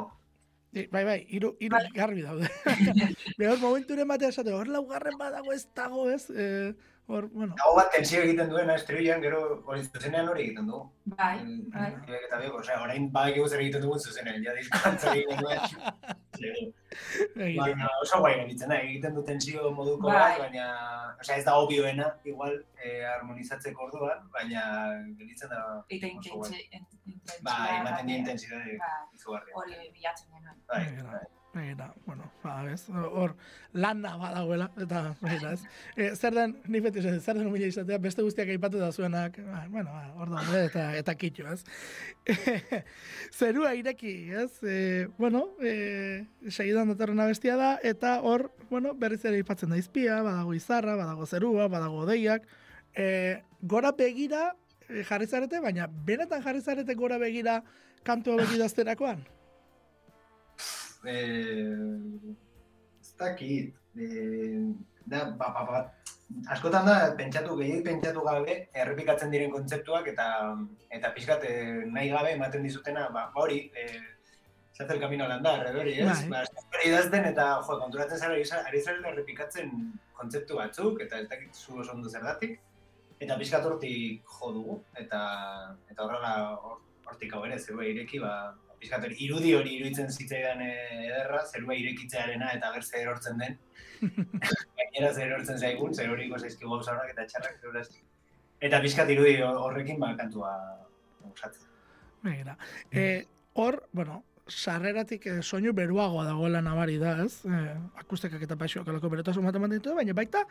Bai, 0.72 1.04
bai, 1.04 1.18
hiru 1.28 1.50
Bai. 1.68 1.82
garbi 1.92 2.22
daude. 2.24 2.48
Behor 3.38 3.58
momenturen 3.60 4.08
batean 4.08 4.32
esate, 4.32 4.54
hor 4.56 4.70
laugarren 4.72 5.18
badago 5.20 5.52
ez 5.52 5.66
dago, 5.76 6.06
ez? 6.08 6.30
Eh, 6.30 6.72
hor, 7.08 7.28
bueno, 7.32 7.54
Hau 7.64 7.74
bat 7.76 7.90
tensio 7.92 8.20
egiten 8.22 8.48
duena 8.50 8.74
estribillan, 8.78 9.20
gero 9.20 9.40
hori 9.66 9.82
zuzenean 9.84 10.28
hori 10.28 10.44
egiten 10.46 10.66
du. 10.70 10.78
Bai, 11.18 11.38
bai. 11.74 11.88
Ibek 12.08 12.22
eta 12.28 12.38
beko, 12.40 12.60
osea, 12.62 12.78
orain 12.84 13.08
badakigu 13.12 13.48
zer 13.48 13.60
egiten 13.64 13.82
dugun 13.84 14.00
zuzenean, 14.00 14.44
ja 14.46 14.54
diskoantza 14.56 15.12
egiten 15.16 15.42
duen. 15.42 15.60
Baina 17.36 17.88
oso 18.02 18.18
guai 18.20 18.32
gelditzen 18.40 18.68
da, 18.72 18.78
egiten 18.84 19.14
du 19.16 19.22
tensio 19.24 19.70
moduko 19.76 20.08
Bai. 20.08 20.16
bat, 20.16 20.38
baina, 20.44 20.66
osea, 21.20 21.36
ez 21.40 21.44
da 21.48 21.54
obioena, 21.60 22.08
igual, 22.28 22.56
eh, 22.82 23.04
harmonizatzeko 23.14 23.86
orduan, 23.88 24.24
baina 24.34 24.64
gelditzen 25.18 25.52
da 25.52 25.60
Eta 25.88 26.08
guai. 26.08 26.16
intentsi... 26.16 26.66
Bai, 27.42 27.80
ematen 27.80 28.06
die 28.10 28.18
intensidade 28.22 28.78
Bai, 28.80 28.96
izugarria. 29.14 29.54
hori 29.60 29.78
bilatzen 29.94 30.28
genuen. 30.32 30.58
Bai, 30.68 30.84
Bai, 31.12 31.24
Begira, 31.52 31.92
bueno, 32.06 32.30
ba, 32.42 32.64
ez, 32.72 32.86
hor, 32.88 33.34
lana 33.74 34.14
badagoela, 34.16 34.70
eta, 34.80 35.02
begira, 35.20 35.50
ez. 35.52 35.60
E, 35.96 36.06
zer 36.16 36.32
den, 36.32 36.54
ni 36.64 36.80
beti 36.80 37.02
esaten, 37.02 37.18
zer 37.20 37.36
den 37.36 37.50
humila 37.50 37.66
izatea, 37.68 37.98
beste 38.00 38.24
guztiak 38.24 38.48
aipatu 38.54 38.80
da 38.80 38.88
zuenak, 38.92 39.36
ba, 39.44 39.60
bueno, 39.68 39.92
ba, 39.92 40.06
hor 40.16 40.32
daude, 40.32 40.62
eta, 40.70 40.86
eta 40.96 41.14
kitxo, 41.20 41.52
ez. 41.52 41.60
Zerua 43.38 43.74
ireki, 43.76 44.14
ez, 44.44 44.48
e, 44.64 44.78
bueno, 45.18 45.44
e, 45.60 46.24
segidan 46.48 46.94
datorren 46.94 47.20
abestia 47.20 47.58
da, 47.60 47.74
eta 47.84 48.14
hor, 48.24 48.48
bueno, 48.70 48.94
berriz 48.96 49.20
ere 49.26 49.42
aipatzen 49.42 49.76
da 49.76 49.80
izpia, 49.82 50.22
badago 50.24 50.56
izarra, 50.56 50.96
badago 50.96 51.28
zerua, 51.28 51.68
badago 51.68 52.06
deiak, 52.08 52.48
e, 52.96 53.42
gora 53.60 53.92
begira 53.92 54.54
e, 54.88 55.04
jarri 55.04 55.28
zarete, 55.28 55.60
baina 55.60 55.90
benetan 56.08 56.40
jarri 56.48 56.64
zarete 56.64 56.96
gora 56.96 57.20
begira 57.20 57.60
kantu 58.08 58.32
hau 58.32 58.40
begidazterakoan? 58.40 59.26
Eh, 61.04 61.74
ez 63.00 63.14
dakit. 63.18 63.74
Eh, 63.98 64.72
da, 65.04 65.24
ba, 65.36 65.48
ba, 65.52 65.62
ba, 65.66 65.80
askotan 66.54 66.86
da, 66.86 66.96
pentsatu, 67.18 67.56
gehiagik 67.58 67.84
pentsatu 67.84 68.22
gabe, 68.24 68.54
errepikatzen 68.72 69.32
diren 69.34 69.50
kontzeptuak, 69.52 70.06
eta 70.14 70.26
eta 70.94 71.10
pixkat 71.16 71.44
eh, 71.48 71.84
nahi 71.90 72.08
gabe 72.12 72.32
ematen 72.36 72.62
dizutena, 72.62 73.08
ba, 73.12 73.26
ba 73.34 73.42
hori, 73.42 73.66
eh, 73.76 74.00
zatel 74.78 75.00
kamino 75.02 75.26
lan 75.28 75.42
da, 75.42 75.58
hori, 75.74 75.98
ez? 76.00 76.06
Bai. 76.08 76.28
Ba, 76.30 76.44
hori 76.72 76.88
idazten, 76.88 77.26
eta 77.32 77.48
jo, 77.66 77.78
konturatzen 77.82 78.18
zara, 78.22 78.38
ari- 78.70 78.80
zara 78.80 79.12
errepikatzen 79.12 79.74
kontzeptu 80.16 80.56
batzuk, 80.56 81.02
eta 81.04 81.18
ez 81.20 81.28
dakit 81.28 81.54
zu 81.54 81.80
oso 81.82 81.92
ondo 81.92 82.08
zergatik, 82.08 82.60
eta 83.20 83.36
pixkat 83.38 83.66
hortik 83.68 84.22
jo 84.38 84.52
dugu, 84.54 84.80
eta 84.98 85.20
eta 85.90 86.06
horrela 86.06 86.32
hor- 86.56 86.80
hortik 87.10 87.34
hau 87.34 87.44
ere, 87.44 87.58
zerua 87.58 87.84
ireki, 87.84 88.22
ba, 88.22 88.54
pixkat 88.82 89.06
hori, 89.06 89.18
irudi 89.24 89.52
hori 89.54 89.76
iruditzen 89.78 90.10
zitzaidan 90.10 90.62
eh, 90.66 91.04
ederra, 91.08 91.44
zerua 91.46 91.76
irekitzearena 91.78 92.50
eta 92.56 92.72
ber 92.74 92.82
zer 92.82 93.04
erortzen 93.04 93.38
den, 93.42 93.58
gainera 94.78 95.12
zer 95.12 95.28
erortzen 95.28 95.60
zaigun, 95.60 95.94
zer 95.94 96.10
horiko 96.10 96.40
zaizkigu 96.40 96.74
gauza 96.74 96.96
eta 97.10 97.28
txarrak, 97.30 97.60
zeuraz. 97.62 97.86
Eta 98.62 98.82
pixkat 98.82 99.10
irudi 99.14 99.38
horrekin 99.42 100.02
ba, 100.02 100.12
kantua 100.18 100.52
osatzen. 101.30 101.70
Begira. 102.22 102.54
E, 102.90 103.24
hor, 103.58 103.80
bueno, 103.92 104.22
sarreratik 104.46 105.26
e, 105.26 105.34
soinu 105.42 105.72
beruagoa 105.74 106.24
dagoela 106.28 106.62
nabari 106.62 106.98
da, 107.00 107.16
ez? 107.24 107.42
E, 107.46 107.62
akustikak 108.02 108.42
eta 108.46 108.58
paixoak 108.58 108.88
alako 108.90 109.10
beretasun 109.14 109.46
bat 109.46 109.58
ematen 109.58 109.78
ditu, 109.78 109.94
baina 109.98 110.14
baita 110.14 110.44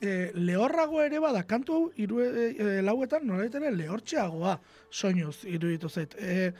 e, 0.00 0.30
lehorrago 0.36 1.00
ere 1.04 1.20
bada, 1.24 1.44
kantu 1.48 1.76
hau 1.76 1.84
iru, 2.04 2.20
e, 2.24 2.48
e, 2.52 2.70
lauetan 2.84 3.26
nolait 3.28 3.54
ere 3.60 3.72
lehortxeagoa 3.76 4.58
soinuz 4.90 5.38
iruditu 5.44 5.88
zait. 5.88 6.16
E, 6.20 6.52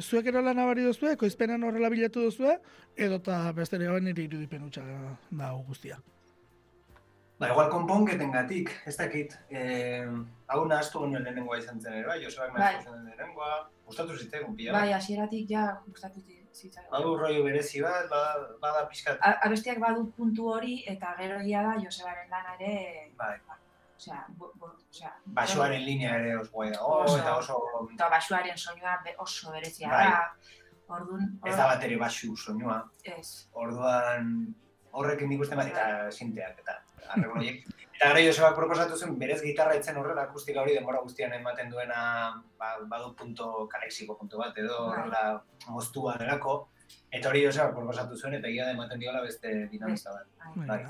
zuek 0.00 0.26
erola 0.26 0.52
nabari 0.54 0.84
duzue, 0.84 1.12
ekoizpenan 1.16 1.62
horrela 1.64 1.88
bilatu 1.90 2.22
duzue, 2.28 2.58
edota 2.96 3.40
bestere 3.52 3.86
hau 3.88 3.98
nire 4.00 4.22
irudipen 4.24 4.62
utxa 4.68 4.82
da 5.30 5.52
guztia. 5.66 5.98
Ba, 7.38 7.48
igual 7.52 7.68
konponketen 7.70 8.32
gatik, 8.34 8.70
ez 8.86 8.96
dakit. 8.98 9.36
Eh, 9.50 10.06
hau 10.50 10.64
nahaztu 10.66 11.04
genuen 11.04 11.22
lehenengoa 11.22 11.58
izan 11.60 11.80
zen 11.80 11.92
ere, 12.00 12.06
bai, 12.08 12.16
Josebak 12.24 12.50
Bai. 12.52 12.58
nahaztu 12.60 12.90
zen 12.90 13.04
lehenengoa, 13.04 13.50
gustatu 13.86 14.16
zitzaigun 14.18 14.56
pila. 14.56 14.72
Bai, 14.74 14.92
hasieratik 14.92 15.46
ja 15.50 15.68
gustatu 15.86 16.20
zi- 16.20 16.42
zitzaigun. 16.52 16.90
Badu 16.90 17.14
rollo 17.20 17.44
berezi 17.44 17.80
bat, 17.84 18.08
bada, 18.10 18.48
bada 18.60 18.88
pixkat, 18.90 19.18
A- 19.22 19.38
Abestiak 19.46 19.78
badu 19.78 20.08
puntu 20.16 20.48
hori 20.50 20.82
eta 20.86 21.14
gero 21.20 21.38
egia 21.44 21.62
da 21.62 21.76
Josebaren 21.84 22.28
lana 22.30 22.56
ere, 22.58 23.12
bai, 23.16 23.36
osea, 23.98 24.24
bo, 24.38 24.52
bo, 24.56 24.70
osea, 24.90 25.10
basoaren 25.38 25.82
linea 25.84 26.14
ere 26.20 26.36
oso 26.38 26.50
guai 26.52 26.70
dago, 26.70 26.92
Oso. 27.04 27.18
eta 27.18 27.36
oso... 27.36 27.58
eta 27.94 28.08
basuaren 28.14 28.56
soinua 28.58 28.96
be- 29.04 29.14
oso 29.18 29.50
berezia 29.52 29.88
Bai. 29.90 30.04
da. 30.10 30.22
Ordun, 30.88 31.24
Ez 31.44 31.56
da 31.56 31.66
bat 31.68 31.82
ere 31.84 31.96
basu 32.00 32.34
soinua, 32.36 32.78
Ez. 33.04 33.48
orduan 33.52 34.30
horrekin 34.92 35.32
ikusten 35.32 35.58
bat, 35.60 35.66
eta 35.68 36.10
sinteak, 36.10 36.62
eta 36.62 36.78
arregloiek. 37.12 37.66
Eta 37.98 38.08
gero 38.14 38.22
Josebak 38.28 38.54
proposatu 38.56 38.96
zen, 38.96 39.18
berez 39.18 39.40
gitarra 39.42 39.74
itzen 39.76 39.96
horrela 39.98 40.22
akustika 40.28 40.62
hori 40.62 40.74
denbora 40.78 41.00
guztian 41.02 41.32
ematen 41.34 41.68
duena 41.70 42.00
ba, 42.58 42.68
badu 42.86 43.10
punto 43.18 43.66
kalexiko 43.68 44.16
puntu 44.16 44.38
bat 44.38 44.56
edo 44.56 44.76
Bai. 44.86 44.98
horrela 45.00 45.42
moztua 45.68 46.14
delako. 46.22 46.68
Eta 47.10 47.28
hori 47.28 47.42
Josebak 47.44 47.74
proposatu 47.74 48.16
zuen 48.16 48.34
eta 48.38 48.48
egia 48.48 48.64
da 48.64 48.70
ematen 48.76 49.00
diola 49.02 49.20
beste 49.26 49.52
dinamika 49.72 50.14
bat. 50.14 50.26
Bai. 50.56 50.80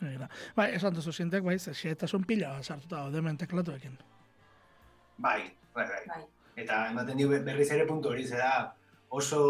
Bai. 0.00 0.28
Bai, 0.56 0.68
esan 0.76 0.94
duzu 0.96 1.12
zintek, 1.12 1.44
bai, 1.44 1.58
ze 1.58 1.74
xehetasun 1.76 2.24
pila 2.24 2.54
bat 2.56 2.64
sartuta 2.64 2.96
daude 3.02 3.18
hemen 3.20 3.36
teklatuekin. 3.36 3.96
Bai, 5.18 5.40
bai, 5.74 5.86
bai. 5.86 6.02
Bai. 6.08 6.20
Eta 6.56 6.86
ematen 6.90 7.18
dio 7.20 7.28
berriz 7.28 7.68
ere 7.70 7.86
puntu 7.88 8.12
hori, 8.12 8.24
zera 8.26 8.72
oso, 9.10 9.40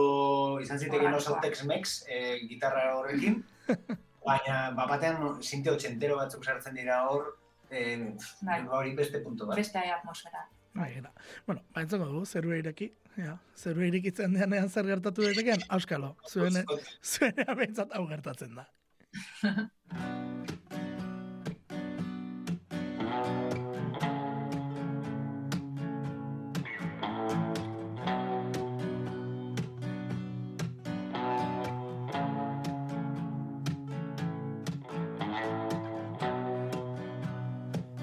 izan 0.63 0.79
ziteken 0.79 1.15
oso. 1.15 1.37
Tex-Mex 1.43 1.97
eh, 2.09 2.39
gitarra 2.51 2.97
horrekin, 2.99 3.43
baina 4.27 4.71
bapatean 4.77 5.43
sinte 5.43 5.71
otxentero 5.71 6.19
batzuk 6.19 6.45
sartzen 6.45 6.75
dira 6.75 7.05
hor, 7.09 7.37
eh, 7.71 8.11
Bai. 8.43 8.65
hori 8.67 8.97
beste 8.99 9.23
puntu 9.23 9.47
bat. 9.47 9.61
Beste 9.61 9.79
atmosfera. 9.79 10.49
Bai, 10.75 10.93
era. 10.99 11.13
Bueno, 11.47 11.63
ba, 11.75 11.83
entzongo 11.83 12.11
dugu, 12.11 12.27
zerua 12.27 12.59
ireki. 12.59 12.93
Ja, 13.19 13.37
zerua 13.59 13.89
irekitzen 13.91 14.35
denean 14.35 14.69
zer 14.71 14.87
gertatu 14.87 15.25
daitekean, 15.27 15.65
auskalo. 15.77 16.15
Zuen, 16.31 16.61
zuenean 17.03 17.57
behintzat 17.59 17.95
hau 17.95 18.05
gertatzen 18.11 18.55
da. 18.59 18.69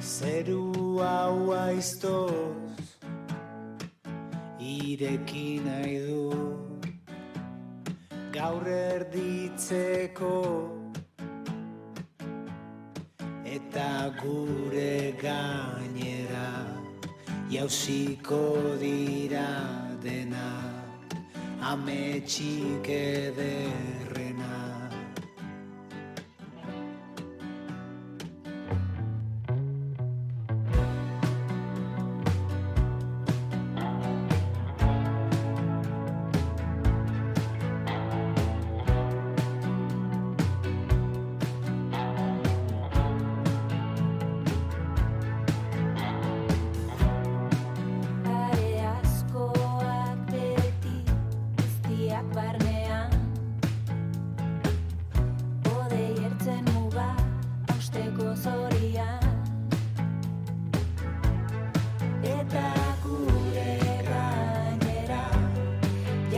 Zeru 0.02 1.00
hau 1.00 1.54
aiztoz 1.54 2.98
Ireki 4.60 5.62
nahi 5.66 6.00
du. 6.08 6.26
Gaur 8.34 8.68
erditzeko 8.68 10.77
gure 14.22 15.14
gainera 15.22 16.50
Jauziko 17.50 18.42
dira 18.82 19.50
dena 20.04 20.50
Ametxik 21.62 22.90
ederrena 22.90 23.97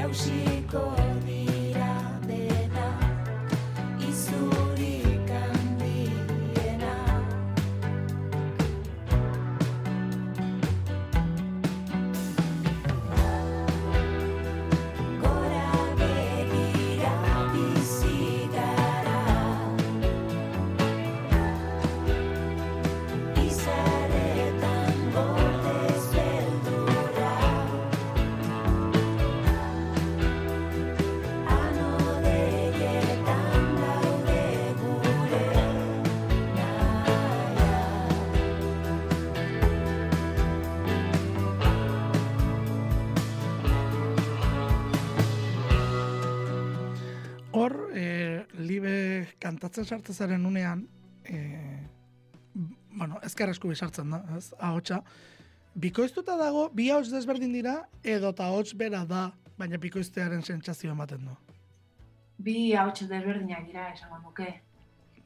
Yoshi. 0.10 0.49
Kantatzen 49.70 49.86
sartzen 49.86 50.16
zaren 50.16 50.46
unean, 50.46 50.88
e, 51.24 51.38
bueno, 52.98 53.20
ezker 53.24 53.50
eskubi 53.50 53.76
sartzen 53.76 54.10
da, 54.12 54.24
ez, 54.38 54.52
ahotsa, 54.60 55.02
bikoiztuta 55.80 56.36
dago, 56.40 56.70
bi 56.74 56.90
ahots 56.90 57.12
desberdin 57.14 57.54
dira, 57.54 57.76
edo 58.04 58.32
eta 58.34 58.46
ahots 58.50 58.74
bera 58.76 59.04
da, 59.06 59.28
baina 59.60 59.78
bikoiztearen 59.78 60.42
sentsazio 60.44 60.92
ematen 60.92 61.26
du. 61.28 61.36
Bi 62.40 62.74
hauts 62.74 63.02
desberdinak 63.10 63.66
dira 63.68 63.90
esango 63.94 64.18
nuke. 64.24 64.48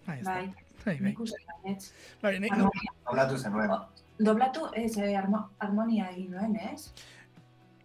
Bai, 0.07 0.19
ez 0.19 0.25
da. 0.25 0.33
Bai, 0.35 0.53
Bai, 0.83 0.97
bai. 0.97 1.09
nik 1.11 1.19
uste 1.23 1.37
baietz. 1.47 1.91
Bai, 2.21 2.39
ni- 2.39 2.49
Bueno, 2.49 2.69
Hablatu 3.05 3.37
zenuen. 3.37 3.69
Doblatu, 4.19 4.65
ez, 4.75 4.97
eh, 4.97 5.13
harmo- 5.15 5.47
harmonia 5.59 6.09
egin 6.11 6.31
nuen, 6.31 6.55
ez? 6.57 6.91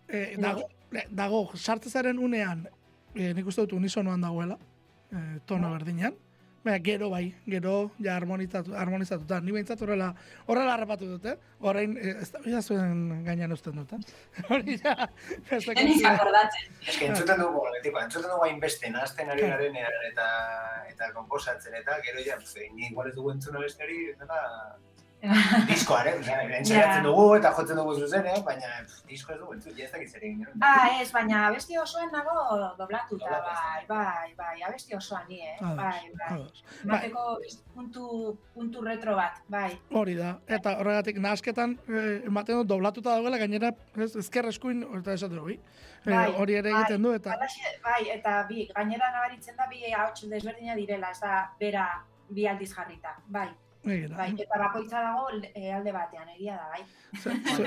E, 0.08 0.34
dago, 0.40 0.64
e, 0.92 1.04
dago, 1.10 1.44
sartzezaren 1.56 2.18
unean, 2.18 2.66
e, 3.14 3.32
nik 3.34 3.46
uste 3.46 3.60
dut 3.62 3.72
unisonoan 3.72 4.20
dagoela, 4.20 4.58
e, 5.12 5.38
tono 5.46 5.70
berdinean, 5.72 6.14
Baina, 6.68 6.84
gero 6.84 7.08
bai, 7.08 7.34
gero 7.48 7.90
ja 8.04 8.14
harmonizatu, 8.18 8.74
harmonizatuta. 8.76 9.38
Ni 9.40 9.54
behintzat 9.54 9.80
horrela, 9.80 10.08
horrela 10.52 10.74
harrapatu 10.74 11.06
dute. 11.14 11.32
Horrein, 11.64 11.94
eh, 11.96 12.12
ez 12.20 12.28
da 12.34 12.42
bila 12.44 12.60
zuen 12.60 13.22
gainean 13.24 13.54
usten 13.56 13.78
dut, 13.80 13.94
eh? 13.96 14.42
Hori 14.52 14.76
ja, 14.82 15.06
ez 15.48 15.62
da 15.64 15.76
Eniz 15.80 16.02
akordatzen. 16.10 16.76
Ez 16.84 16.98
que 16.98 17.08
entzuten 17.08 17.40
dugu, 17.40 17.62
betiko, 17.78 18.02
entzuten 18.02 18.28
dugu 18.34 18.44
hainbeste, 18.50 18.90
nahazten 18.92 19.32
ari 19.32 19.48
garenean 19.48 19.96
eta 20.10 20.28
eta 20.92 21.08
komposatzen 21.16 21.80
eta 21.80 21.96
gero 22.04 22.26
ja, 22.26 22.36
ni 22.74 22.90
igual 22.90 23.08
ez 23.08 23.16
dugu 23.16 23.32
entzuna 23.32 23.64
beste 23.64 23.88
hori, 23.88 24.02
dela 24.20 24.42
diskoaren, 25.70 26.20
osea, 26.20 26.42
entzeratzen 26.42 27.00
Ja. 27.00 27.02
dugu 27.02 27.24
eta 27.34 27.50
jotzen 27.56 27.76
dugu 27.80 27.94
zuzenean, 27.98 28.42
baina 28.46 28.68
pff, 28.84 29.00
disko 29.08 29.32
ez 29.34 29.38
dugu 29.40 29.52
entzun, 29.56 29.72
ja 29.78 29.84
ez 29.84 29.90
dakit 29.92 30.12
zer 30.12 30.22
egin. 30.28 30.44
Ah, 30.62 31.00
ez, 31.02 31.08
baina 31.12 31.40
abesti 31.48 31.78
osoan 31.78 32.12
nago 32.14 32.36
doblatuta, 32.78 32.78
Doblatu, 32.78 33.18
bai, 33.48 33.82
bai, 33.88 34.28
bai, 34.38 34.62
abesti 34.68 34.94
osoan 34.94 35.26
ni, 35.28 35.40
eh? 35.42 35.56
Ados, 35.60 35.76
Bai, 35.76 36.12
bai. 36.20 36.30
ados. 36.36 36.62
Mateko 36.84 37.24
puntu, 37.74 38.38
puntu 38.54 38.84
retro 38.86 39.16
bat, 39.18 39.42
bai. 39.48 39.72
Hori 39.90 40.14
da. 40.14 40.36
Eta 40.46 40.76
horregatik 40.78 41.18
nahasketan 41.18 41.78
eh, 41.88 42.22
ematen 42.30 42.62
dut 42.62 42.70
doblatuta 42.76 43.16
dagoela 43.18 43.38
gainera 43.42 43.72
ez, 43.96 44.12
ezker 44.22 44.46
eskuin 44.54 44.84
eta 45.00 45.12
esaten 45.18 45.38
hori. 45.38 45.58
Eh, 46.06 46.10
Bai, 46.14 46.28
hori 46.38 46.54
ere 46.54 46.70
bai, 46.70 46.80
egiten 46.84 47.02
du 47.02 47.12
eta 47.12 47.32
Halaxe, 47.34 47.74
bai, 47.84 48.02
eta 48.14 48.42
bi, 48.48 48.68
gainera 48.74 49.10
nabaritzen 49.18 49.56
da 49.58 49.66
bi 49.66 49.82
ahots 49.92 50.28
desberdina 50.30 50.76
direla, 50.78 51.10
ez 51.10 51.18
da 51.20 51.48
bera 51.58 51.88
bi 52.30 52.46
aldiz 52.46 52.70
jarrita, 52.74 53.16
bai. 53.26 53.48
Egira. 53.90 54.16
Bai, 54.16 54.30
eta 54.44 54.58
bakoitza 54.58 55.00
dago 55.00 55.28
eh, 55.54 55.72
alde 55.72 55.92
batean, 55.92 56.28
egia 56.36 56.56
da, 56.56 56.68
bai. 56.68 56.82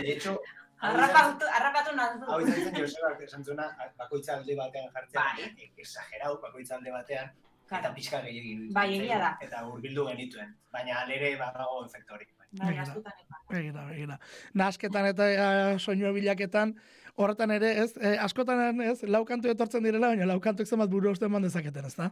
De 0.01 0.11
hecho, 0.13 0.39
harrapatu 0.81 1.45
izan- 1.93 2.23
hau 2.27 2.39
nazu. 2.39 2.47
izan 2.47 2.63
zen 2.63 2.75
Josebak 2.81 3.21
esan 3.27 3.43
zuena, 3.45 3.67
bakoitza 3.97 4.33
alde 4.37 4.55
batean 4.55 4.89
jartzea, 4.93 5.23
Bai. 5.37 5.53
e- 5.57 5.71
exagerau, 5.77 6.39
bakoitza 6.41 6.75
alde 6.75 6.91
batean, 6.91 7.29
eta 7.31 7.79
Claro. 7.79 7.93
pixka 7.95 8.21
gehiagi 8.21 8.69
Bai, 8.73 8.87
egia 8.99 9.17
da. 9.19 9.37
Eta 9.41 9.65
hurbildu 9.65 10.05
genituen, 10.07 10.55
baina 10.71 11.01
alere 11.01 11.35
badago 11.39 11.85
efektu 11.85 12.13
hori. 12.13 12.25
Bai, 12.51 12.67
Begira. 12.73 12.95
epa. 12.97 13.85
Begira. 13.89 14.19
Nahasketan 14.53 15.05
eta 15.05 15.29
eh, 15.31 15.79
soinu 15.79 16.11
bilaketan, 16.13 16.75
horretan 17.15 17.51
ere, 17.51 17.69
ez, 17.83 17.93
eh, 18.01 18.17
askotan 18.19 18.81
ez, 18.81 19.03
lau 19.03 19.23
kantu 19.25 19.47
etortzen 19.49 19.83
direla, 19.83 20.07
baina 20.07 20.25
lau 20.25 20.39
kantuek 20.41 20.67
zenbat 20.67 20.89
buru 20.89 21.11
uste 21.11 21.25
eman 21.25 21.41
dezaketen, 21.43 21.85
ez 21.85 21.95
da? 21.95 22.09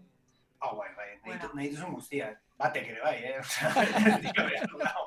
Hau, 0.59 0.75
bai, 0.77 0.89
bai, 0.95 1.09
nahi, 1.15 1.23
Bueno. 1.37 1.49
nahi 1.55 1.69
duzun 1.71 1.93
guztiak. 1.95 2.39
Batek 2.59 2.87
ere 2.93 3.01
bai, 3.01 3.15
eh? 3.23 3.37
Ez 3.39 4.21
dira 4.25 4.43
behar 4.49 4.67
du 4.73 4.77
dago. 4.81 5.05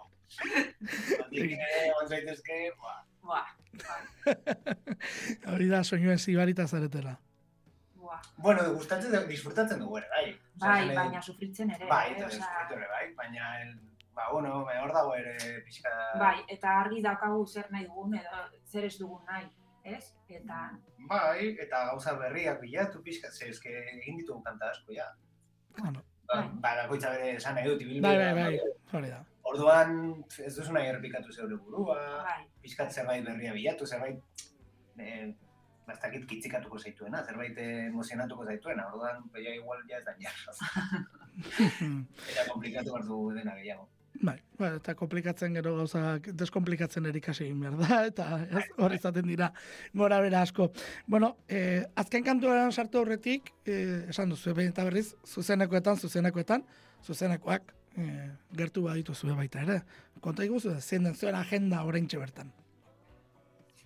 Batek 1.18 1.52
ere, 1.56 1.82
egon 1.88 2.08
zaitezke, 2.08 2.60
ba, 2.80 2.94
Buah, 3.22 3.46
Hori 5.52 5.68
da 5.70 5.82
soinuen 5.84 6.18
zibarita 6.18 6.66
zaretela. 6.66 7.12
buah. 7.94 8.20
Bueno, 8.38 8.64
gustatzen, 8.74 9.12
disfrutatzen 9.28 9.78
dugu 9.78 9.98
ere, 10.00 10.08
bai. 10.10 10.24
Osea, 10.56 10.68
Bai, 10.68 10.96
baina 10.96 11.20
sufritzen 11.22 11.70
ere. 11.70 11.86
Bai, 11.86 12.08
eh, 12.10 12.16
eta 12.16 12.26
osea, 12.26 12.38
disfrutu 12.38 12.74
ere, 12.80 12.88
bai. 12.90 13.04
Baina, 13.20 13.52
el, 13.62 13.76
ba, 14.14 14.26
bueno, 14.32 14.64
bai, 14.64 14.78
hor 14.82 14.92
dago 14.92 15.14
ere 15.14 15.36
pixka... 15.68 15.92
Bai, 16.18 16.34
eta 16.48 16.74
argi 16.80 17.02
daukagu 17.04 17.46
zer 17.46 17.70
nahi 17.70 17.84
dugun 17.86 18.14
edo 18.18 18.42
zer 18.72 18.84
ez 18.88 18.96
dugun 18.98 19.22
nahi, 19.28 19.46
ez? 19.84 20.02
Eta 20.28 20.58
Bai, 21.08 21.56
eta 21.60 21.84
gauza 21.92 22.14
berriak 22.18 22.60
bilatu 22.60 23.02
pixka, 23.02 23.30
ze 23.30 23.48
eske 23.54 23.70
egin 24.00 24.18
ditugu 24.18 24.42
kanta 24.42 24.70
asko, 24.74 24.92
ja. 24.98 25.06
Bueno, 25.78 26.02
Ba, 26.28 26.36
Bai. 26.40 26.48
ba, 26.62 26.70
bakoitza 26.82 27.10
bere 27.12 27.34
esan 27.36 27.54
nahi 27.54 27.68
dut, 27.68 27.80
ibilbide. 27.82 28.02
bai, 28.06 28.16
bai, 28.16 28.44
bai, 28.56 28.72
hori 28.96 29.08
da. 29.10 29.18
Orduan, 29.50 29.90
ez 30.46 30.52
duzu 30.56 30.72
nahi 30.72 30.86
errepikatu 30.88 31.32
zeure 31.32 31.56
burua, 31.60 31.96
bai, 32.24 32.46
pixkat 32.62 32.92
zerbait 32.94 33.24
berria 33.26 33.52
bilatu, 33.52 33.84
zerbait 33.86 34.46
eh, 34.98 35.32
bastakit 35.86 36.24
kitzikatuko 36.30 36.78
zaituena, 36.78 37.24
zerbait 37.26 37.58
emozionatuko 37.58 38.46
zaituena, 38.46 38.86
orduan, 38.92 39.24
beia 39.34 39.52
igual 39.58 39.82
ja 39.90 39.98
ez 39.98 40.04
da 40.06 40.14
jarra. 40.22 40.54
Eta 42.30 42.46
komplikatu 42.52 42.96
dugu 43.08 43.32
dena 43.34 43.56
gehiago. 43.58 43.88
Bai, 44.22 44.36
bai, 44.54 44.68
eta 44.76 44.92
komplikatzen 44.94 45.56
gero 45.58 45.72
gauzak 45.80 46.28
deskomplikatzen 46.38 47.08
erikasi 47.10 47.48
egin 47.48 47.58
behar 47.64 47.74
da, 47.80 47.96
eta 48.10 48.26
ez, 48.60 48.64
hor 48.78 48.94
izaten 48.94 49.26
dira 49.26 49.48
gora 49.98 50.20
bera 50.22 50.44
asko. 50.46 50.68
Bueno, 51.10 51.32
eh, 51.48 51.82
azken 51.98 52.22
kantuan 52.28 52.70
sartu 52.70 53.00
aurretik, 53.02 53.50
eh, 53.66 54.04
esan 54.14 54.30
duzu, 54.30 54.54
behin 54.54 54.70
eta 54.70 54.84
berriz, 54.86 55.08
zuzenekoetan, 55.26 55.98
zuzenekoetan, 55.98 56.62
zuzenekoak 57.02 57.74
eh, 57.98 58.30
gertu 58.54 58.86
baditu 58.86 59.14
zuen 59.18 59.36
baita 59.36 59.66
ere. 59.66 59.80
Konta 60.22 60.46
iguzu, 60.46 60.76
zein 60.78 61.02
den 61.10 61.18
zuen 61.18 61.34
agenda 61.34 61.82
oraintxe 61.84 62.22
bertan. 62.22 62.52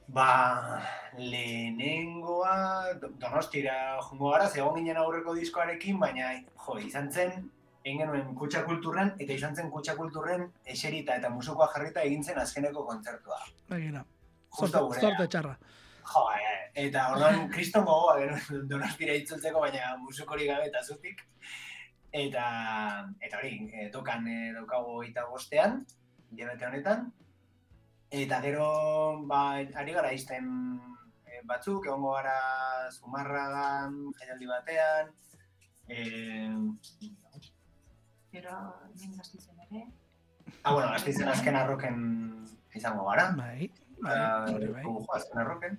Ba, 0.07 0.83
lehenengoa 1.19 2.93
do- 3.01 3.09
donostira 3.19 3.97
jungo 4.05 4.31
gara, 4.37 4.47
zegoen 4.53 4.83
ginen 4.85 5.01
aurreko 5.01 5.35
diskoarekin, 5.35 5.99
baina, 5.99 6.35
jo, 6.67 6.77
izan 6.79 7.09
zen, 7.11 7.49
egin 7.87 8.01
genuen 8.03 8.35
kutsa 8.35 8.65
kulturren, 8.67 9.13
eta 9.23 9.35
izan 9.39 9.55
zen 9.55 9.71
kutsa 9.71 9.95
kulturren 9.95 10.49
eserita 10.75 11.15
eta 11.21 11.31
musukoa 11.31 11.69
jarrita 11.75 12.03
egin 12.03 12.25
zen 12.25 12.39
azkeneko 12.43 12.83
kontzertua. 12.89 13.39
Justo 13.71 14.81
zorte, 14.81 15.01
zorte 15.01 15.27
txarra. 15.31 15.53
Jo, 16.07 16.23
eh, 16.35 16.57
eta 16.87 17.05
orduan 17.13 17.47
kriston 17.53 17.87
gogoa 17.87 18.17
genuen 18.19 18.67
donostira 18.73 19.15
itzultzeko, 19.21 19.63
baina 19.63 19.93
musukori 20.03 20.49
gabe 20.51 20.67
eta 20.71 20.83
zutik. 20.83 21.23
Eta, 22.17 22.47
eta 23.21 23.39
hori, 23.39 23.53
e, 23.71 23.87
tokan 23.95 24.27
e, 24.33 24.37
daukago 24.57 25.03
eta 25.05 25.27
bostean, 25.31 25.83
jabete 26.39 26.67
honetan. 26.67 27.11
Eta 28.11 28.41
gero, 28.43 28.67
ba, 29.31 29.43
ari 29.83 29.95
gara 29.95 30.11
izten 30.15 30.49
e, 31.27 31.43
batzuk, 31.47 31.87
egongo 31.87 32.15
gara 32.17 32.91
Zumarragan, 32.95 33.99
jaialdi 34.19 34.51
batean. 34.51 35.13
E, 35.87 36.01
pero 38.37 38.53
hemen 38.95 39.17
gaztizen 39.17 39.57
ere. 39.71 39.87
ah, 40.63 40.73
bueno, 40.75 40.89
gazteizen 40.93 41.29
azken 41.33 41.57
arroken 41.57 42.47
izango 42.77 43.07
gara. 43.09 43.31
Bai, 43.37 43.71
bai, 44.01 44.13
Eta, 44.13 44.45
hori 44.53 44.69
bai. 44.75 44.85
azken 45.17 45.39
arroken. 45.41 45.79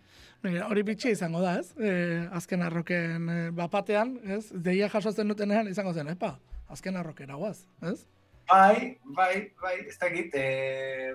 Hori 0.70 0.84
bitxia 0.88 1.12
izango 1.14 1.42
da, 1.44 1.56
ez? 1.60 1.72
E, 1.78 1.92
azken 2.34 2.64
arroken 2.66 3.30
e, 3.30 3.38
bapatean, 3.52 4.16
ez? 4.26 4.48
Deia 4.52 4.90
jasotzen 4.90 5.28
dutenean 5.30 5.68
izango 5.70 5.94
zen, 5.94 6.10
epa, 6.16 6.38
azken 6.74 6.98
arrokera 6.98 7.36
guaz, 7.38 7.60
ez? 7.92 8.00
Bai, 8.50 8.98
bai, 9.04 9.52
bai, 9.62 9.76
ez 9.92 9.98
dakit, 10.00 10.34
eh, 10.40 11.14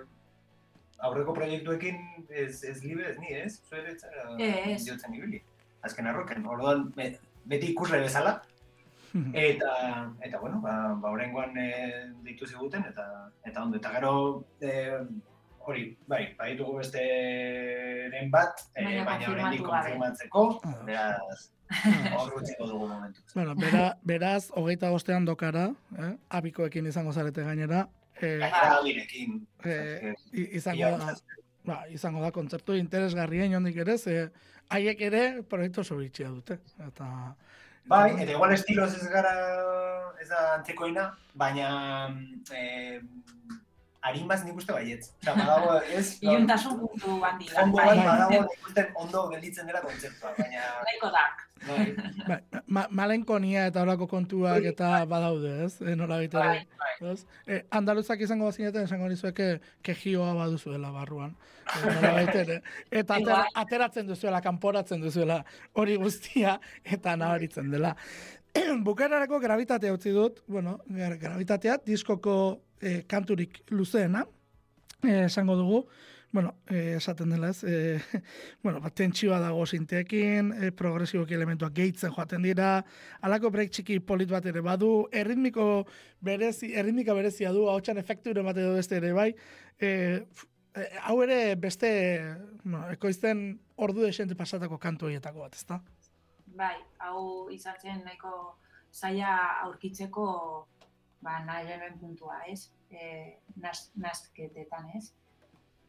aurreko 1.03 1.33
proiektuekin 1.35 1.99
ez, 2.29 2.63
ez 2.65 2.83
libe 2.85 3.09
ez 3.11 3.19
ni, 3.19 3.33
ez? 3.35 3.57
Zuere 3.69 3.95
etzara 3.97 4.37
Ez. 4.39 4.85
diotzen 4.85 5.15
ibili. 5.19 5.43
Azken 5.83 6.07
arroken, 6.07 6.45
orduan 6.47 6.91
be- 6.95 7.19
beti 7.51 7.73
ikusle 7.73 7.99
bezala, 8.05 8.37
eta, 9.49 9.73
eta 10.21 10.39
bueno, 10.41 10.61
ba, 10.61 10.95
ba 11.01 11.11
horrengoan 11.11 11.57
e, 11.59 11.69
deitu 12.25 12.47
ziguten, 12.47 12.85
eta, 12.89 13.31
eta 13.45 13.63
ondo, 13.63 13.77
eta 13.77 13.93
gero, 13.97 14.45
e, 14.61 14.73
hori, 15.63 15.87
bai, 16.11 16.23
baditugu 16.39 16.79
besteren 16.81 18.31
bat, 18.31 18.65
e, 18.75 19.03
Baina 19.07 19.31
oraindik 19.31 19.65
konfirmatzeko, 19.67 20.45
Ah. 20.65 20.77
beraz, 20.87 21.51
hor 22.19 22.39
utziko 22.41 22.67
dugu 22.69 22.89
momentu. 22.89 23.23
Bueno, 23.35 23.55
bera, 23.57 23.85
beraz, 24.05 24.51
hogeita 24.51 24.91
bostean 24.91 25.25
dokara, 25.25 25.69
eh? 25.99 26.15
abikoekin 26.29 26.87
izango 26.87 27.13
zarete 27.13 27.45
gainera, 27.47 27.89
eh, 28.21 28.39
Gainera 28.39 29.07
Eh, 29.65 30.15
izango 30.33 30.91
da, 30.99 31.15
ba, 31.65 31.83
izango 31.89 32.21
da 32.21 32.31
kontzertu 32.35 32.75
interesgarria 32.75 33.47
inondik 33.47 33.77
ere, 33.77 33.99
ze 33.99 34.31
haiek 34.69 35.01
ere 35.01 35.43
proiektu 35.49 35.81
oso 35.81 35.97
bitxia 35.97 36.29
dute. 36.29 36.59
Eta, 36.87 37.09
Bai, 37.91 38.15
eta 38.23 38.31
igual 38.33 38.53
estiloz 38.55 38.93
ez 38.95 39.09
gara, 39.11 39.33
ez 40.23 40.29
da 40.29 40.43
antzekoina, 40.55 41.09
baina 41.35 41.69
eh, 44.03 44.09
harinbaz 44.09 44.43
nik 44.45 44.57
uste 44.57 44.73
baietz. 44.73 45.13
Osa, 45.23 45.35
badago, 45.39 45.79
ez? 45.95 46.19
Iluntasun 46.27 46.81
puntu 46.81 47.21
handi 47.25 47.49
da. 47.53 47.63
Ondo 47.63 47.77
Bai, 47.77 47.87
bat 47.97 48.05
badago 48.07 48.43
nik 48.43 48.69
uste 48.69 48.87
ondo 48.95 49.29
gelditzen 49.31 49.67
dela 49.67 49.81
kontzeptua, 49.81 50.35
baina... 50.39 50.69
nahiko 50.89 51.11
dark. 51.15 51.49
Bai, 51.63 51.95
ba, 52.27 52.37
ma, 52.67 52.83
malenkonia 52.91 53.69
eta 53.71 53.85
horako 53.85 54.09
kontuak 54.11 54.65
eta 54.67 55.05
badaude, 55.07 55.53
ez? 55.65 55.77
E, 55.81 55.95
nola 55.95 56.17
bai, 56.19 56.29
bai. 56.33 57.13
ez? 57.13 57.21
E, 57.47 57.61
andaluzak 57.71 58.21
izango 58.21 58.49
bazineten 58.51 58.89
esango 58.89 59.07
nizueke 59.09 59.61
kejioa 59.87 60.33
baduzuela 60.35 60.91
barruan. 60.91 61.37
E, 61.71 61.85
nolabait 61.87 62.35
ere. 62.35 62.63
Eta 62.91 63.15
ater, 63.15 63.29
Igual. 63.29 63.55
ateratzen 63.63 64.11
duzuela, 64.11 64.43
kanporatzen 64.43 65.01
duzuela 65.01 65.45
hori 65.79 65.95
guztia 66.03 66.59
eta 66.83 67.15
nabaritzen 67.17 67.71
dela. 67.71 67.95
Bukararako 68.89 69.39
gravitatea 69.41 69.95
utzi 69.95 70.11
dut, 70.11 70.43
bueno, 70.49 70.81
gra- 70.91 71.17
gravitatea 71.21 71.79
diskoko 71.87 72.35
eh, 72.83 73.05
kanturik 73.09 73.63
luzeena, 73.71 74.27
eh, 75.03 75.25
esango 75.25 75.57
dugu, 75.57 75.87
bueno, 76.33 76.55
eh, 76.71 76.95
esaten 76.97 77.31
dela 77.31 77.51
ez, 77.51 77.63
eh, 77.65 78.01
bueno, 78.63 78.81
bat 78.81 78.95
tentsioa 78.97 79.39
dago 79.41 79.67
sinteekin, 79.67 80.53
eh, 80.53 80.71
progresiboki 80.73 81.37
elementuak 81.37 81.75
gehitzen 81.77 82.13
joaten 82.15 82.43
dira, 82.43 82.85
alako 83.21 83.51
break 83.53 83.71
txiki 83.71 83.99
polit 84.01 84.31
bat 84.33 84.47
ere 84.49 84.63
badu, 84.65 85.09
erritmiko 85.13 85.85
berezi, 86.21 86.73
erritmika 86.73 87.15
berezia 87.15 87.53
du, 87.53 87.67
hautsan 87.69 88.01
efektu 88.01 88.33
ere 88.33 88.43
bat 88.43 88.57
beste 88.57 88.99
ere 88.99 89.13
bai, 89.13 89.33
E, 89.83 89.89
hau 91.05 91.17
ere 91.25 91.57
beste, 91.61 91.89
bueno, 92.65 92.87
ekoizten 92.95 93.41
ordu 93.77 94.05
desente 94.07 94.37
pasatako 94.39 94.79
kantu 94.81 95.09
horietako 95.09 95.43
bat, 95.45 95.57
ezta? 95.59 95.81
Bai, 96.57 96.77
hau 97.05 97.51
izan 97.53 97.77
zen 97.81 98.05
nahiko 98.07 98.55
zaila 98.93 99.35
aurkitzeko 99.67 100.27
ba, 101.23 101.39
nahi 101.47 101.71
hemen 101.73 101.99
puntua, 102.01 102.43
ez? 102.51 102.71
E, 102.91 103.39
naz, 103.63 103.91
nazketetan, 103.97 104.91
ez? 104.99 105.13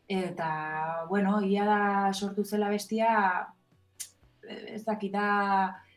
Eta, 0.07 1.05
bueno, 1.09 1.39
ia 1.41 1.65
da 1.65 2.13
sortu 2.13 2.43
zela 2.45 2.69
bestia, 2.69 3.13
ez 4.43 4.83
dakita 4.85 5.25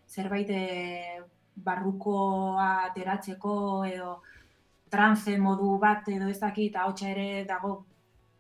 zerbait 0.09 0.51
e, 0.51 1.23
barrukoa 1.57 2.87
ateratzeko 2.87 3.85
edo 3.89 4.21
trance 4.93 5.37
modu 5.39 5.77
bat 5.83 6.09
edo 6.09 6.29
ez 6.31 6.39
dakit, 6.41 6.77
ahotsa 6.77 7.11
ere 7.11 7.45
dago 7.49 7.73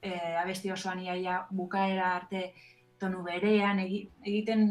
e, 0.00 0.12
abesti 0.42 0.70
osoan 0.72 1.00
iaia 1.02 1.40
bukaera 1.50 2.14
arte 2.16 2.52
tonu 3.00 3.22
berean 3.24 3.80
egi, 3.82 4.04
egiten 4.24 4.68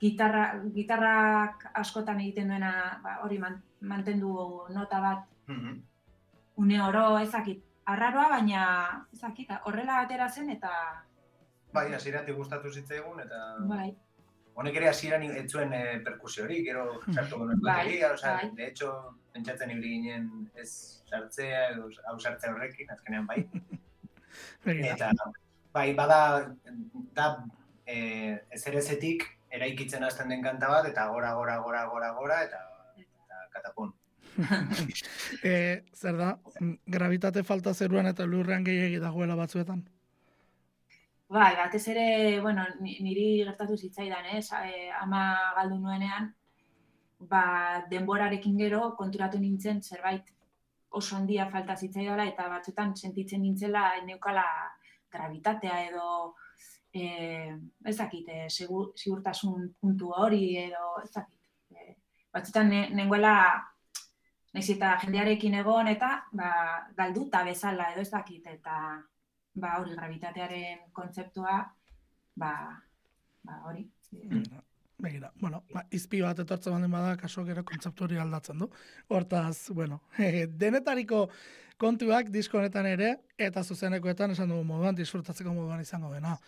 gitarra, 0.00 0.48
gitarrak 0.74 1.68
askotan 1.74 2.20
egiten 2.20 2.50
duena 2.52 2.72
ba, 3.02 3.20
hori 3.24 3.38
man, 3.38 3.60
mantendu 3.80 4.32
nota 4.74 5.00
bat 5.00 5.24
Mhm. 5.46 5.82
une 6.56 6.80
oro 6.80 7.18
ezakit 7.18 7.62
arraroa 7.84 8.28
baina 8.28 8.62
ezakit 9.12 9.50
horrela 9.64 10.00
atera 10.00 10.28
zen 10.28 10.50
eta 10.50 10.72
Bai, 11.72 11.92
hasieratik 11.92 12.36
gustatu 12.36 12.70
zitzaigun 12.72 13.20
eta 13.20 13.40
bai 13.68 13.94
honek 14.56 14.78
ere 14.80 14.88
hasieran 14.88 15.24
ez 15.28 15.46
zuen 15.52 15.72
eh, 15.76 15.98
perkusiorik, 16.04 16.64
gero 16.64 16.86
sartu 17.12 17.36
genuen 17.36 17.60
Bai, 17.60 17.72
bateria, 17.72 18.12
osea, 18.14 18.36
bai. 18.40 18.50
de 18.56 18.66
hecho, 18.66 18.92
pentsatzen 19.34 19.72
ibili 19.74 19.90
ginen 19.96 20.30
ez 20.56 20.70
sartzea 21.10 21.66
edo 21.74 21.90
hau 22.08 22.16
sartzea 22.18 22.54
horrekin, 22.54 22.90
azkenean 22.94 23.26
bai. 23.28 23.42
Eta 24.92 25.10
bai, 25.76 25.90
bada 25.94 26.20
da 27.16 27.26
eh 27.86 28.38
ezerezetik 28.56 29.26
eraikitzen 29.56 30.04
hasten 30.04 30.32
den 30.32 30.42
kanta 30.42 30.68
bat 30.72 30.88
eta 30.88 31.06
gora 31.12 31.34
gora 31.38 31.58
gora 31.62 31.84
gora 31.92 32.10
gora 32.16 32.40
eta 32.48 32.58
eta 33.04 33.44
katapun. 33.52 33.92
E, 35.42 35.82
zer 35.94 36.16
da, 36.16 36.30
mm, 36.60 36.72
gravitate 36.86 37.42
falta 37.44 37.74
zeruan 37.74 38.06
eta 38.06 38.26
lurrean 38.26 38.64
gehiagi 38.64 38.98
dagoela 39.02 39.36
batzuetan? 39.38 39.84
Bai, 41.28 41.56
batez 41.58 41.82
ere, 41.90 42.40
bueno, 42.40 42.64
ni- 42.80 42.98
niri 43.02 43.26
gertatu 43.44 43.76
zitzaidan, 43.76 44.26
ez? 44.36 44.48
E, 44.52 44.90
ama 45.00 45.22
galdu 45.56 45.78
nuenean, 45.82 46.30
ba, 47.18 47.82
denborarekin 47.90 48.58
gero 48.58 48.92
konturatu 48.96 49.40
nintzen 49.40 49.82
zerbait 49.82 50.32
oso 50.90 51.16
handia 51.16 51.48
falta 51.50 51.76
zitzaidala 51.76 52.24
eta 52.30 52.48
batzutan 52.48 52.94
sentitzen 52.96 53.42
nintzela 53.42 53.88
neukala 54.04 54.44
gravitatea 55.12 55.80
edo 55.88 56.34
e, 56.92 57.52
ez 57.84 57.96
dakit, 57.96 58.28
e, 58.28 58.46
segur, 58.50 58.92
sigurtasun 58.96 59.72
puntu 59.80 60.12
hori 60.14 60.56
edo 60.68 60.92
ez 61.02 61.10
dakit. 61.10 61.40
E, 61.72 61.96
batzutan 62.32 62.70
ne, 62.70 62.82
nengoela 62.94 63.34
naiz 64.56 64.70
eta 64.72 64.94
jendearekin 65.02 65.54
egon 65.60 65.90
eta 65.90 66.14
ba, 66.32 66.50
galduta 66.96 67.42
bezala 67.44 67.90
edo 67.92 68.00
ez 68.00 68.10
dakit 68.10 68.46
eta 68.54 68.76
ba 69.56 69.74
hori 69.80 69.92
gravitatearen 69.96 70.86
kontzeptua 70.96 71.58
ba, 72.36 72.52
ba 73.44 73.60
hori. 73.68 73.84
Begira, 74.12 74.62
Begira, 74.98 75.30
bueno, 75.40 75.62
ba, 75.74 75.82
izpi 75.92 76.22
bat 76.24 76.38
etortzen 76.40 76.72
baldin 76.72 76.92
bada, 76.92 77.16
kaso 77.20 77.44
gero 77.44 77.64
kontzeptu 77.68 78.06
hori 78.06 78.16
aldatzen 78.20 78.64
du. 78.64 78.70
Hortaz, 79.12 79.68
bueno, 79.76 80.00
denetariko 80.62 81.26
kontuak 81.76 82.30
disko 82.32 82.58
honetan 82.62 82.88
ere, 82.88 83.12
eta 83.36 83.64
zuzenekoetan 83.64 84.32
esan 84.32 84.48
dugu 84.52 84.64
moduan, 84.64 84.96
disfrutatzeko 84.96 85.52
moduan 85.52 85.84
izango 85.84 86.12
dena. 86.14 86.38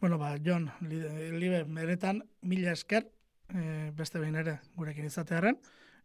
Bueno, 0.00 0.18
ba, 0.18 0.34
Jon, 0.42 0.66
li- 0.90 1.30
libe, 1.38 1.64
meretan, 1.70 2.24
mila 2.42 2.74
esker, 2.74 3.06
e, 3.54 3.90
beste 3.94 4.18
behin 4.18 4.42
ere 4.42 4.58
gurekin 4.74 5.06
izatearen, 5.06 5.60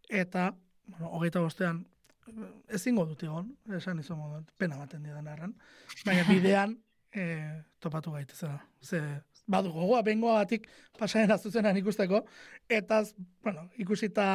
eta, 0.10 0.52
bueno, 0.90 1.14
hogeita 1.16 1.40
bostean, 1.46 1.86
eh, 2.28 2.52
ezingo 2.80 3.06
dut 3.10 3.24
egon, 3.24 3.56
esan 3.78 4.00
izan 4.04 4.20
moduan, 4.20 4.46
pena 4.58 4.78
baten 4.82 5.04
didan 5.04 5.28
erran, 5.28 5.56
baina 6.06 6.28
bidean 6.30 6.78
e, 7.12 7.26
topatu 7.80 8.14
gaitezela. 8.14 8.60
Ze, 8.84 9.02
badu 9.50 9.72
gogoa, 9.74 10.02
bengoa 10.06 10.36
batik 10.44 10.68
pasaren 11.00 11.38
zuzenan 11.38 11.78
ikusteko, 11.80 12.22
eta, 12.70 13.02
bueno, 13.44 13.66
ikusita 13.82 14.26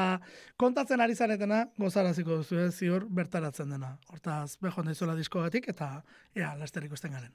kontatzen 0.60 1.00
ari 1.04 1.14
zaretena, 1.14 1.64
gozaraziko 1.78 2.40
duzu, 2.40 2.58
ez, 2.64 2.72
ziur 2.74 3.06
bertaratzen 3.20 3.76
dena. 3.76 3.94
Hortaz, 4.10 4.56
behon 4.62 4.90
daizuela 4.90 5.14
diskogatik, 5.18 5.68
eta, 5.74 5.90
ea, 6.34 6.54
laster 6.58 6.88
ikusten 6.88 7.14
garen. 7.14 7.30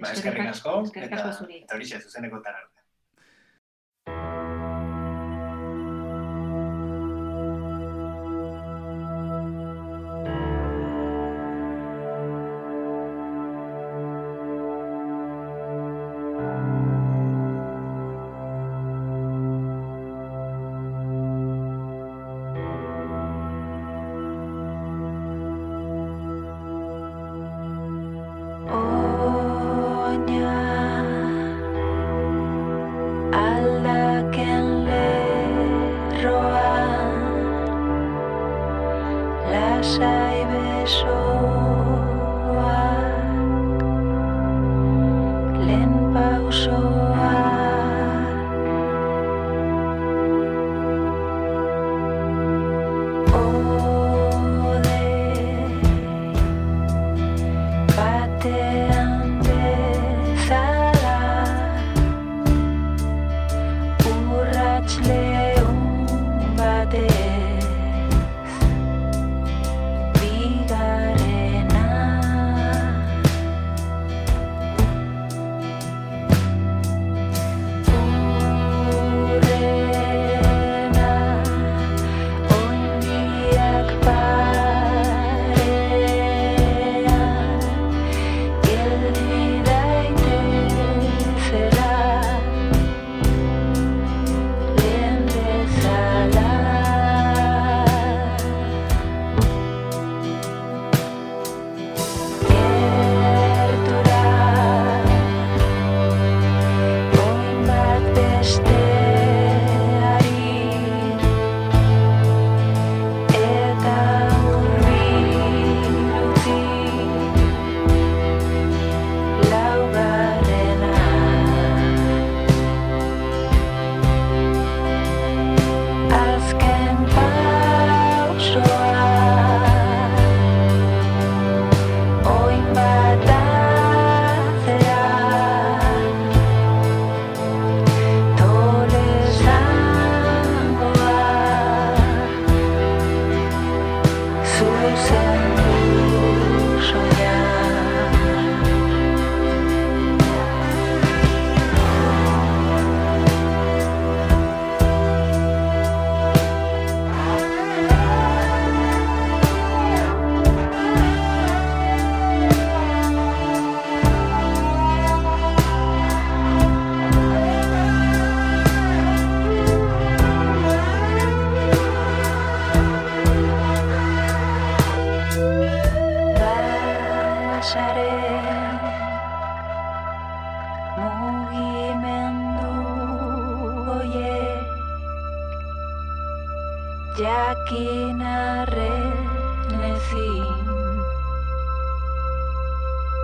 Ba, 0.00 0.12
Eskerrik 0.12 0.52
asko, 0.52 0.76
eta, 0.92 1.24
eta 1.32 1.76
horixe, 1.76 2.02
zuzeneko 2.04 2.42
arte. 2.44 2.79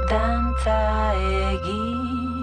dantza 0.08 0.78
egin 1.52 2.35